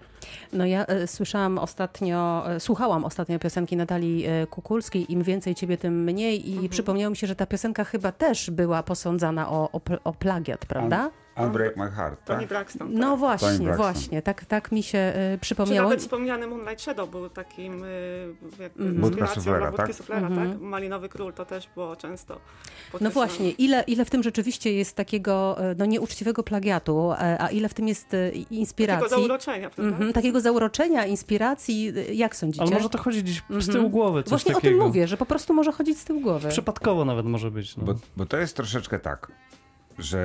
[0.52, 5.76] No ja e, słyszałam ostatnio, e, słuchałam ostatnio piosenki Natalii e, Kukulskiej, Im więcej ciebie,
[5.76, 6.68] tym mniej i Mhm.
[6.68, 11.10] przypomniało mi się, że ta piosenka chyba też była posądzana o, o, o plagiat, prawda?
[11.46, 12.48] Unbreak My Heart, Tony tak?
[12.48, 12.88] Braxton.
[12.92, 13.18] No tak.
[13.18, 13.76] właśnie, Braxton.
[13.76, 15.88] właśnie, tak, tak mi się e, Czy przypomniało.
[15.88, 17.88] nawet wspomniany Moonlight Shadow był takim y,
[18.60, 18.94] jakby Mhm.
[19.00, 19.94] Budka inspiracją suflera, dla Budki tak?
[19.96, 20.52] Suflera, Mhm.
[20.52, 20.60] tak?
[20.60, 22.40] Malinowy Król to też było często
[23.00, 27.48] No właśnie, ile, ile w tym rzeczywiście jest takiego e, no, nieuczciwego plagiatu, e, a
[27.48, 29.08] ile w tym jest e, Takiego inspiracji?
[29.10, 29.92] zauroczenia, prawda?
[29.92, 32.62] Mhm, takiego zauroczenia, inspiracji, e, jak sądzicie?
[32.62, 33.72] Ale może to chodzi gdzieś z Mhm.
[33.72, 34.74] tyłu głowy, coś Właśnie takiego.
[34.76, 36.48] o tym mówię, że po prostu może chodzić z tyłu głowy.
[36.48, 37.76] Przypadkowo nawet może być.
[37.76, 37.84] No.
[37.84, 39.32] Bo, bo to jest troszeczkę tak,
[39.98, 40.18] że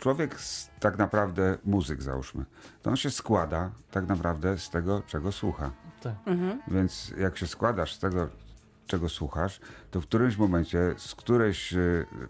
[0.00, 2.44] człowiek, s- tak naprawdę muzyk załóżmy,
[2.82, 5.70] to on się składa tak naprawdę z tego, czego słucha.
[6.02, 6.14] Tak.
[6.26, 6.62] Mhm.
[6.68, 8.28] Więc jak się składasz z tego,
[8.86, 11.78] czego słuchasz, to w którymś momencie z którejś, e,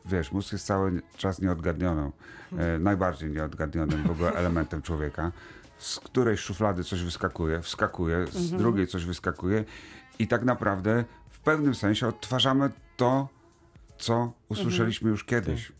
[0.04, 2.12] wiesz, mózg jest cały czas nieodgadnioną,
[2.58, 5.32] e, najbardziej nieodgadnionym w ogóle elementem człowieka.
[5.78, 9.64] Z którejś szuflady coś wyskakuje, wskakuje, z drugiej coś wyskakuje
[10.18, 13.28] i tak naprawdę w pewnym sensie odtwarzamy to,
[13.98, 15.72] co usłyszeliśmy już kiedyś.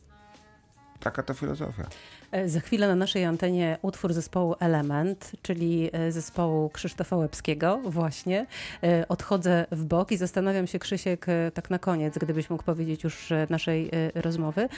[1.00, 1.84] Taka to filozofia.
[2.32, 8.46] E, Za chwilę na naszej antenie utwór zespołu Element, czyli e, zespołu Krzysztofa Łebskiego właśnie.
[8.82, 13.32] E, Odchodzę w bok i zastanawiam się, Krzysiek, tak na koniec, gdybyś mógł powiedzieć już
[13.50, 14.68] naszej rozmowy.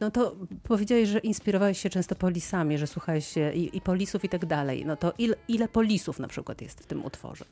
[0.00, 4.28] No to powiedziałeś, że inspirowałeś się często polisami, że słuchałeś się i, i polisów i
[4.28, 4.86] tak dalej.
[4.86, 7.44] No to il, ile polisów na przykład jest w tym utworze?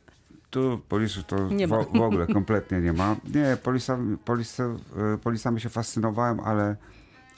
[0.50, 1.82] Tu polisów to Nie ma.
[1.82, 3.16] w, w ogóle kompletnie nie ma.
[3.34, 4.76] Nie, polisami, polis, e,
[5.22, 6.76] polisami się fascynowałem, ale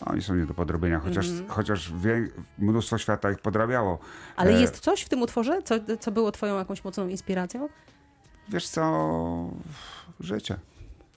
[0.00, 1.48] oni są nie do podrobienia, chociaż, Mhm.
[1.48, 2.28] chociaż wie,
[2.58, 3.98] mnóstwo świata ich podrabiało.
[4.36, 7.68] Ale E, jest coś w tym utworze, co, co było twoją jakąś mocną inspiracją?
[8.48, 9.50] Wiesz co,
[10.20, 10.56] życie.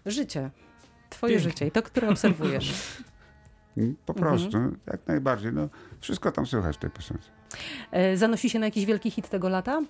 [0.06, 0.50] Życie.
[1.10, 1.52] Twoje Pięknie.
[1.52, 2.74] życie i to, które obserwujesz.
[3.78, 4.30] Mm, Po Mhm.
[4.38, 4.58] prostu,
[4.88, 5.54] jak najbardziej.
[5.54, 5.70] No,
[6.00, 7.30] wszystko tam słychać w tej piosence.
[7.92, 9.82] E, Zanosi się na jakiś wielki hit tego lata?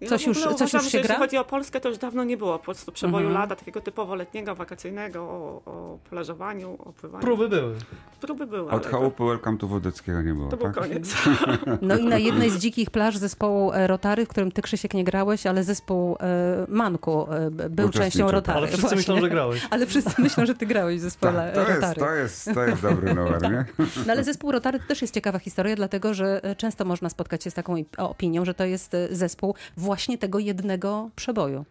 [0.00, 1.18] Ja Coś w ogóle już- coś uważam, już że się jeśli gra?
[1.18, 3.42] chodzi o Polskę, to już dawno nie było po prostu przeboju Mhm.
[3.42, 7.22] lata, takiego typowo letniego, wakacyjnego, o, o plażowaniu, o pływaniu.
[7.22, 7.74] Próby były.
[8.20, 10.82] Próby były, Od chałupy Welcome to Wodeckiego nie było, to, to był tak?
[10.84, 11.14] koniec.
[11.82, 15.04] No i na jednej z dzikich plaż zespołu e, Rotary, w którym ty Krzysiek nie
[15.04, 18.32] grałeś, ale zespół e, Manku e, był częścią tak.
[18.32, 18.58] Rotary.
[18.58, 18.96] Ale wszyscy właśnie.
[18.96, 19.66] myślą, że grałeś.
[19.70, 22.00] Ale wszyscy myślą, że ty grałeś w zespole Tak, to, jest, Rotary.
[22.00, 23.64] to, jest, to jest dobry numer, nie?
[24.06, 27.50] No ale zespół Rotary to też jest ciekawa historia, dlatego że często można spotkać się
[27.50, 29.54] z taką opinią, że to jest zespół
[29.88, 31.64] właśnie tego jednego przeboju.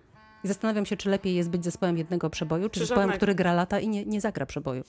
[0.43, 3.17] I zastanawiam się, czy lepiej jest być zespołem jednego przeboju, czy Czy zespołem, żadnego.
[3.17, 4.83] który gra lata i nie, nie zagra przeboju.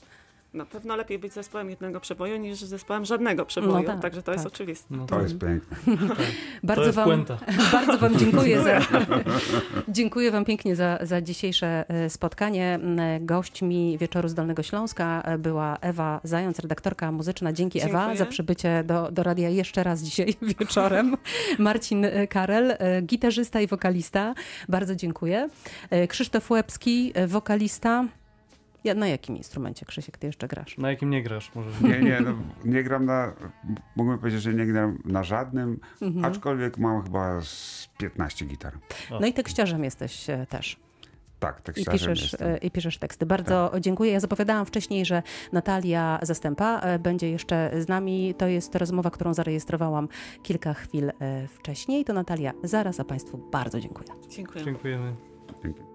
[0.59, 4.45] Na pewno lepiej być zespołem jednego przeboju niż zespołem żadnego przeboju, tak, także to jest
[4.45, 4.53] tak.
[4.53, 4.87] oczywiste.
[4.91, 5.77] No To jest piękne.
[6.63, 7.39] Bardzo to jest wam, puenta.
[7.73, 8.81] Bardzo Wam dziękuję za,
[9.89, 12.75] dziękuję Wam pięknie za, za dzisiejsze e, spotkanie.
[12.75, 17.53] M, Gośćmi Wieczoru z Dolnego Śląska e, była Ewa Zając, redaktorka muzyczna.
[17.53, 18.17] Dzięki Ewa Dziękuję.
[18.17, 21.17] za przybycie do, do radia jeszcze raz dzisiaj wieczorem.
[21.59, 24.35] Marcin e, Karel, e, gitarzysta i wokalista.
[24.69, 25.49] Bardzo dziękuję.
[25.91, 28.05] E, Krzysztof Łebski, e, wokalista.
[28.85, 30.79] Ja, na jakim instrumencie, Krzysiek, ty jeszcze grasz?
[30.79, 31.55] Na jakim nie grasz?
[31.55, 31.71] Może.
[31.89, 33.33] Nie, nie, no, nie gram na,
[33.97, 36.25] mógłbym powiedzieć, że nie gram na żadnym, Mhm.
[36.25, 38.79] aczkolwiek mam chyba z 15 gitar.
[39.21, 40.77] No i tekściarzem jesteś e, też.
[41.39, 42.49] Tak, I tekściarzem piszesz, jestem.
[42.49, 43.27] e, I piszesz teksty.
[43.27, 44.13] Bardzo dziękuję.
[44.13, 45.23] Ja zapowiadałam wcześniej, że
[45.53, 48.35] Natalia Zastępa e, będzie jeszcze z nami.
[48.39, 50.09] To jest rozmowa, którą zarejestrowałam
[50.43, 51.13] kilka chwil
[51.49, 52.05] wcześniej.
[52.05, 54.09] To Natalia zaraz, a Państwu bardzo dziękuję.
[54.29, 54.65] Dziękuję.
[54.65, 55.15] Dziękujemy.
[55.63, 55.88] Dzięki.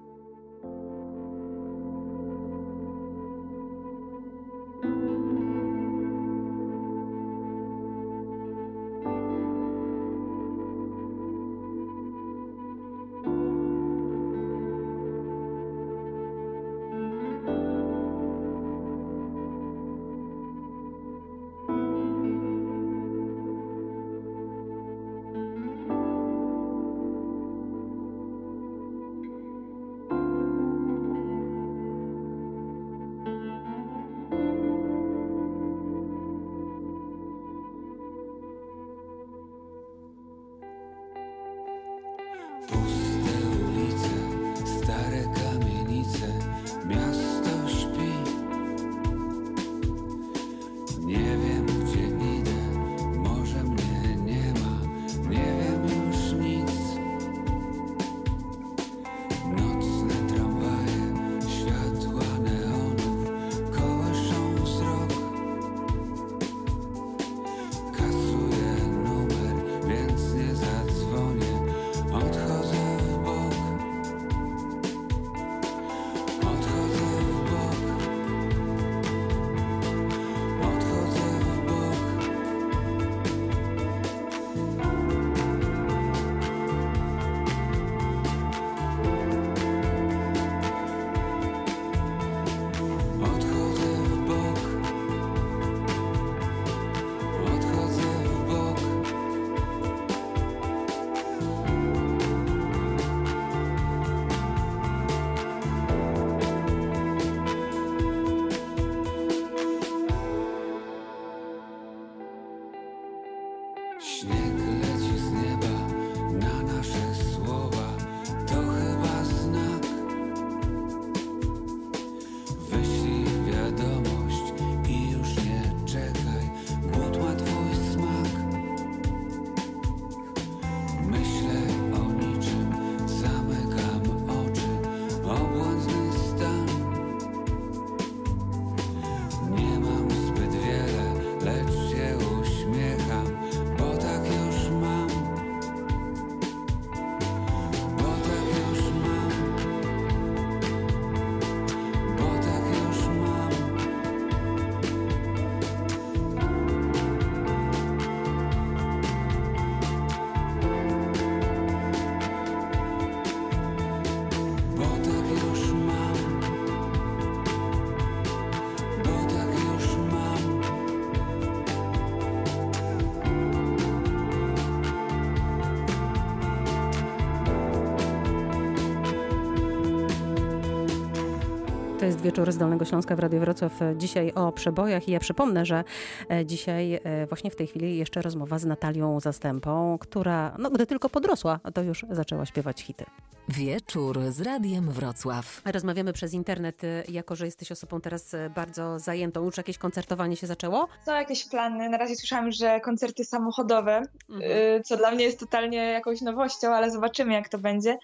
[182.03, 183.81] To jest wieczór z Dolnego Śląska w Radio Wrocław.
[183.81, 185.83] e, Dzisiaj o przebojach i ja przypomnę, że
[186.31, 190.85] e, dzisiaj e, właśnie w tej chwili jeszcze rozmowa z Natalią Zastępą, która no, gdy
[190.85, 193.05] tylko podrosła, to już zaczęła śpiewać hity.
[193.49, 195.61] Wieczór z Radiem Wrocław.
[195.65, 199.43] Rozmawiamy przez internet, jako że jesteś osobą teraz bardzo zajętą.
[199.45, 200.87] Już jakieś koncertowanie się zaczęło?
[201.05, 201.89] Są jakieś plany.
[201.89, 204.83] Na razie słyszałam, że koncerty samochodowe, Mhm.
[204.83, 207.97] co dla mnie jest totalnie jakąś nowością, ale zobaczymy, jak to będzie.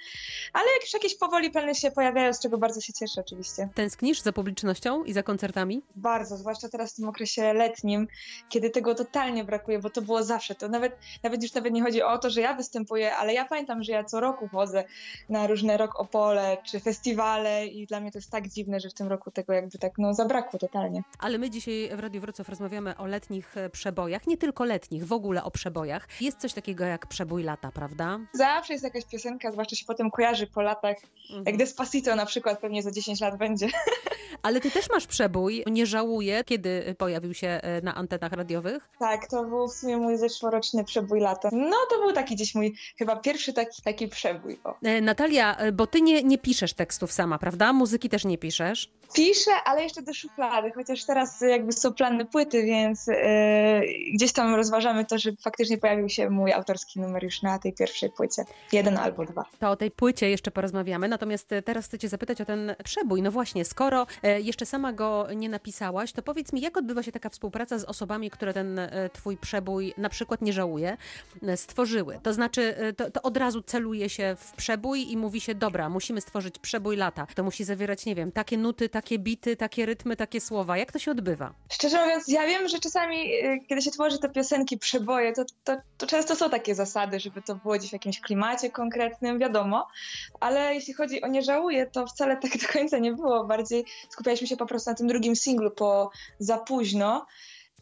[0.53, 3.69] Ale jak już jakieś powoli plany się pojawiają, z czego bardzo się cieszę oczywiście.
[3.89, 5.81] Tęsknisz za publicznością i za koncertami?
[5.95, 8.07] Bardzo, zwłaszcza teraz w tym okresie letnim,
[8.49, 10.55] kiedy tego totalnie brakuje, bo to było zawsze.
[10.55, 13.83] To nawet, nawet już nawet nie chodzi o to, że ja występuję, ale ja pamiętam,
[13.83, 14.83] że ja co roku chodzę
[15.29, 18.93] na różne rock opole czy festiwale i dla mnie to jest tak dziwne, że w
[18.93, 21.01] tym roku tego jakby tak no zabrakło totalnie.
[21.19, 25.43] Ale my dzisiaj w Radiu Wrocław rozmawiamy o letnich przebojach, nie tylko letnich, w ogóle
[25.43, 26.07] o przebojach.
[26.21, 28.19] Jest coś takiego jak przebój lata, prawda?
[28.33, 30.97] Zawsze jest jakaś piosenka, zwłaszcza się potem kojarzy po latach,
[31.29, 31.43] Mhm.
[31.45, 33.67] jak Despacito na przykład pewnie za 10 lat będzie.
[34.41, 38.89] Ale ty też masz przebój, nie żałuję, kiedy pojawił się e, na antenach radiowych.
[38.99, 41.49] Tak, to był w sumie mój zeszłoroczny przebój lata.
[41.51, 44.59] No to był taki gdzieś mój chyba pierwszy taki, taki przebój.
[44.63, 44.75] O.
[44.83, 47.73] E, Natalia, e, bo ty nie, nie piszesz tekstów sama, prawda?
[47.73, 48.91] Muzyki też nie piszesz.
[49.13, 53.15] Piszę, ale jeszcze do szuflady, chociaż teraz jakby są plany płyty, więc yy,
[54.13, 58.09] gdzieś tam rozważamy to, żeby faktycznie pojawił się mój autorski numer już na tej pierwszej
[58.09, 58.43] płycie.
[58.71, 59.45] Jeden albo dwa.
[59.59, 61.07] To o tej płycie jeszcze porozmawiamy.
[61.07, 63.21] Natomiast teraz chcę cię zapytać o ten przebój.
[63.21, 67.11] No właśnie, skoro e, jeszcze sama go nie napisałaś, to powiedz mi, jak odbywa się
[67.11, 70.97] taka współpraca z osobami, które ten e, twój przebój na przykład nie żałuje,
[71.47, 72.19] e, stworzyły?
[72.23, 76.21] To znaczy, to, to od razu celuje się w przebój i mówi się, dobra, musimy
[76.21, 77.27] stworzyć przebój lata.
[77.35, 80.77] To musi zawierać, nie wiem, takie nuty, takie bity, takie rytmy, takie słowa.
[80.77, 81.53] Jak to się odbywa?
[81.71, 83.31] Szczerze mówiąc, ja wiem, że czasami,
[83.69, 87.55] kiedy się tworzy te piosenki, przeboje, to, to, to często są takie zasady, żeby to
[87.55, 89.87] było gdzieś w jakimś klimacie konkretnym, wiadomo,
[90.39, 93.43] ale jeśli chodzi o Nie żałuję, to wcale tak do końca nie było.
[93.59, 97.25] Bardziej skupialiśmy się po prostu na tym drugim singlu, po Za późno.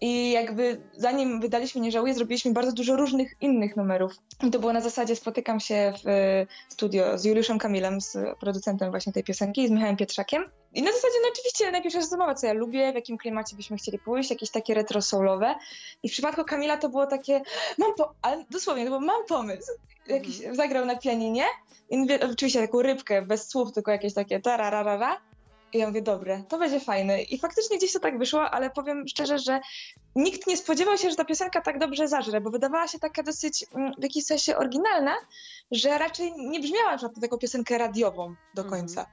[0.01, 4.13] I jakby zanim wydaliśmy Nie żałuję, zrobiliśmy bardzo dużo różnych innych numerów.
[4.43, 8.91] I to było na zasadzie spotykam się w y, studio z Juliuszem Kamilem, z producentem
[8.91, 10.49] właśnie tej piosenki, i z Michałem Pietrzakiem.
[10.73, 13.99] I na zasadzie, no oczywiście, najpierw rozmowa, co ja lubię, w jakim klimacie byśmy chcieli
[13.99, 15.55] pójść, jakieś takie retro soulowe.
[16.03, 17.41] I w przypadku Kamila to było takie,
[17.77, 18.13] mam po...
[18.21, 19.71] ale dosłownie, to było, mam pomysł.
[20.07, 21.45] Jakiś, Zagrał na pianinie
[21.89, 25.21] i oczywiście taką rybkę, bez słów, tylko jakieś takie tararara.
[25.73, 27.21] I ja mówię, dobre, to będzie fajne.
[27.21, 29.59] I faktycznie gdzieś to tak wyszło, ale powiem szczerze, że
[30.15, 33.65] nikt nie spodziewał się, że ta piosenka tak dobrze zażre, bo wydawała się taka dosyć
[33.75, 35.15] mm, w jakimś sensie oryginalna,
[35.71, 38.81] że raczej nie brzmiała na przykład taką piosenkę radiową do Mhm.
[38.81, 39.05] końca.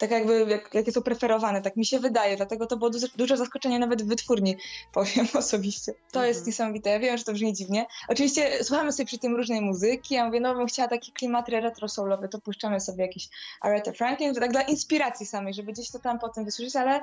[0.00, 3.36] Tak jakby, jak, jakie są preferowane, tak mi się wydaje, dlatego to było duże, duże
[3.36, 4.56] zaskoczenie nawet w wytwórni,
[4.92, 5.92] powiem osobiście.
[6.12, 6.46] To jest Mhm.
[6.46, 7.86] niesamowite, ja wiem, że to brzmi dziwnie.
[8.08, 11.88] Oczywiście słuchamy sobie przy tym różnej muzyki, ja mówię, no bym chciała taki klimat retro
[11.88, 13.28] soulowy, to puszczamy sobie jakiś
[13.60, 17.00] Aretha Franklin, to tak dla inspiracji samej, żeby gdzieś to tam potem wysłyszeć, ale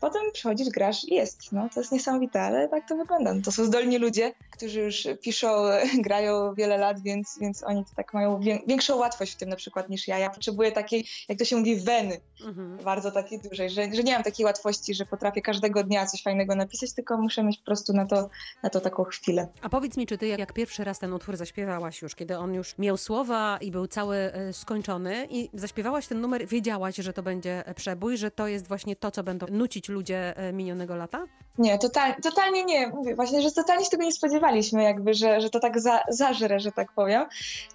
[0.00, 3.34] potem przychodzisz, grasz i jest, no to jest niesamowite, ale tak to wygląda.
[3.34, 5.48] No, to są zdolni ludzie, którzy już piszą,
[6.06, 9.56] grają wiele lat, więc, więc oni to tak mają wię- większą łatwość w tym na
[9.56, 10.18] przykład niż ja.
[10.18, 12.78] Ja potrzebuję takiej, jak to się mówi, weny, Mhm.
[12.84, 16.54] bardzo takiej dużej, że, że nie mam takiej łatwości, że potrafię każdego dnia coś fajnego
[16.54, 18.28] napisać, tylko muszę mieć po prostu na to,
[18.62, 19.48] na to taką chwilę.
[19.62, 22.78] A powiedz mi, czy ty jak, pierwszy raz ten utwór zaśpiewałaś już, kiedy on już
[22.78, 27.66] miał słowa i był cały e, skończony i zaśpiewałaś ten numer, wiedziałaś, że to będzie
[27.66, 31.26] e, przebój, że to jest właśnie to, co będą nucić ludzie e, minionego lata?
[31.58, 32.88] Nie, total, totalnie nie.
[32.88, 36.60] Mówię właśnie, że totalnie się tego nie spodziewaliśmy, jakby, że, że to tak za, zażre,
[36.60, 37.26] że tak powiem.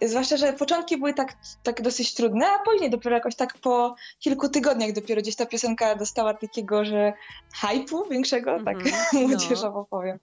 [0.01, 4.49] Zwłaszcza, że początki były tak, tak dosyć trudne, a później dopiero jakoś tak po kilku
[4.49, 7.13] tygodniach dopiero gdzieś ta piosenka dostała takiego, że
[7.61, 10.19] hypu większego, tak Mhm, młodzieżowo powiem.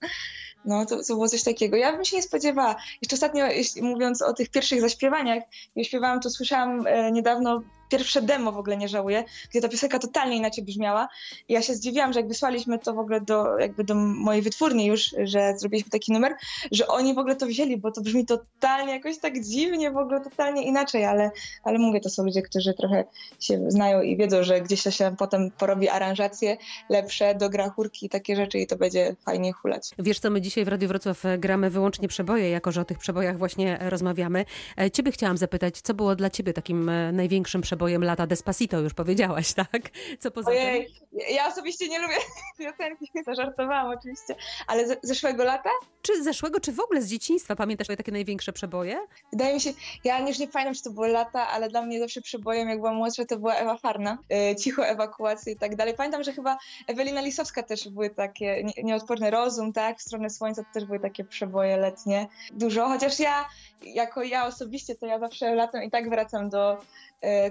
[0.65, 1.77] No, to, to było coś takiego.
[1.77, 2.77] Ja bym się nie spodziewała.
[3.03, 5.45] Jeszcze ostatnio, jeśli, mówiąc o tych pierwszych zaśpiewaniach,
[5.77, 7.63] jak śpiewałam, to słyszałam e, niedawno
[7.93, 11.09] pierwsze demo w ogóle nie żałuję, gdzie ta piosenka totalnie inaczej brzmiała.
[11.49, 14.87] I ja się zdziwiłam, że jak wysłaliśmy to w ogóle do, jakby do mojej wytwórni
[14.87, 16.35] już, że zrobiliśmy taki numer,
[16.71, 20.21] że oni w ogóle to wzięli, bo to brzmi totalnie jakoś tak dziwnie, w ogóle
[20.21, 21.31] totalnie inaczej, ale,
[21.65, 23.05] ale mówię, to są ludzie, którzy trochę
[23.41, 26.57] się znają i wiedzą, że gdzieś to się potem porobi aranżacje
[26.89, 29.91] lepsze, dogra chórki i takie rzeczy i to będzie fajnie hulać.
[29.99, 32.99] Wiesz co, my dzisiaj w Radiu Wrocław e, gramy wyłącznie przeboje, jako że o tych
[32.99, 34.45] przebojach właśnie e, rozmawiamy.
[34.79, 38.27] E, Ciebie chciałam zapytać, co było dla ciebie takim największym przebojem lata?
[38.27, 39.91] Despacito już powiedziałaś, tak?
[40.21, 40.61] Co poza tym?
[40.61, 40.95] Ojej,
[41.31, 42.15] ja osobiście nie lubię
[42.59, 44.35] piosenki, zażartowałam oczywiście,
[44.67, 45.71] ale ze, zeszłego lata
[46.03, 48.99] Czy z zeszłego, czy w ogóle z dzieciństwa pamiętasz takie największe przeboje?
[49.33, 49.71] Wydaje mi się,
[50.05, 52.97] ja już nie pamiętam, czy to były lata, ale dla mnie zawsze przebojem, jak byłam
[52.97, 55.95] młodsza, to była Ewa Farna, e, cicho ewakuacje i tak dalej.
[55.95, 60.63] Pamiętam, że chyba Ewelina Lisowska też były takie, nie, nieodporny rozum, tak, w stronę słońca
[60.63, 62.29] to też były takie przeboje letnie.
[62.53, 63.49] Dużo, chociaż ja,
[63.83, 66.79] jako ja osobiście, to ja zawsze latem i tak wracam do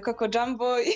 [0.04, 0.92] Coco Jumbo i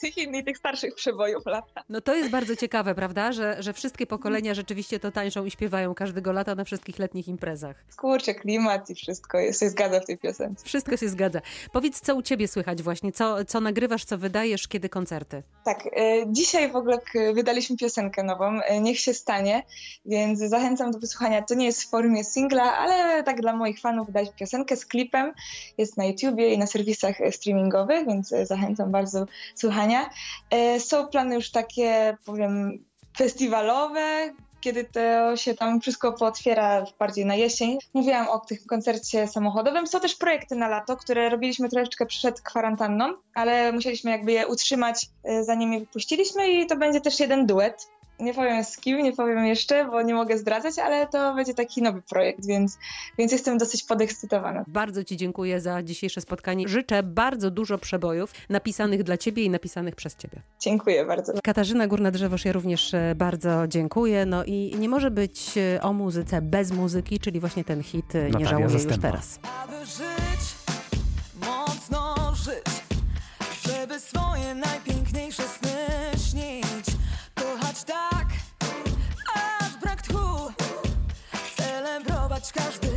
[0.00, 1.82] tych innych, tych starszych przebojów lata.
[1.88, 5.94] No to jest bardzo ciekawe, prawda, że, że wszystkie pokolenia rzeczywiście to tańczą i śpiewają
[5.94, 7.76] każdego lata na wszystkich letnich imprezach.
[7.96, 10.64] Kurczę, klimat i wszystko się zgadza w tej piosence.
[10.64, 11.40] Wszystko się zgadza.
[11.72, 15.42] Powiedz, co u ciebie słychać właśnie, co, co nagrywasz, co wydajesz, kiedy koncerty?
[15.64, 15.90] Tak, e,
[16.26, 16.98] dzisiaj w ogóle
[17.34, 19.62] wydaliśmy piosenkę nową, e, Niech się stanie,
[20.06, 21.42] więc zachęcam do wysłuchania.
[21.42, 25.32] To nie jest w formie singla, ale tak dla moich fanów wydaliśmy piosenkę z klipem.
[25.78, 30.10] Jest na YouTubie i na serwisach e, streamingowych, więc e, zachęcam bardzo słuchania.
[30.50, 32.84] E, Są plany już takie, powiem,
[33.16, 37.78] festiwalowe, kiedy to się tam wszystko pootwiera bardziej na jesień.
[37.94, 39.86] Mówiłam o tym koncercie samochodowym.
[39.86, 45.06] Są też projekty na lato, które robiliśmy troszeczkę przed kwarantanną, ale musieliśmy jakby je utrzymać,
[45.24, 47.88] e, zanim je wypuściliśmy i to będzie też jeden duet.
[48.20, 51.82] Nie powiem z kim, nie powiem jeszcze, bo nie mogę zdradzać, ale to będzie taki
[51.82, 52.78] nowy projekt, więc,
[53.18, 54.64] więc jestem dosyć podekscytowana.
[54.66, 56.68] Bardzo Ci dziękuję za dzisiejsze spotkanie.
[56.68, 60.42] Życzę bardzo dużo przebojów napisanych dla Ciebie i napisanych przez Ciebie.
[60.60, 61.32] Dziękuję bardzo.
[61.42, 64.26] Katarzyna Górna-Drzewosz, ja również e, bardzo dziękuję.
[64.26, 68.30] No i nie może być e, o muzyce bez muzyki, czyli właśnie ten hit e,
[68.30, 69.02] Nie żałuję już Zastępa.
[69.08, 69.38] teraz.
[69.64, 70.54] Aby żyć,
[71.46, 72.64] mocno żyć,
[73.62, 75.42] żeby swoje najpiękniejsze
[82.48, 82.87] Skars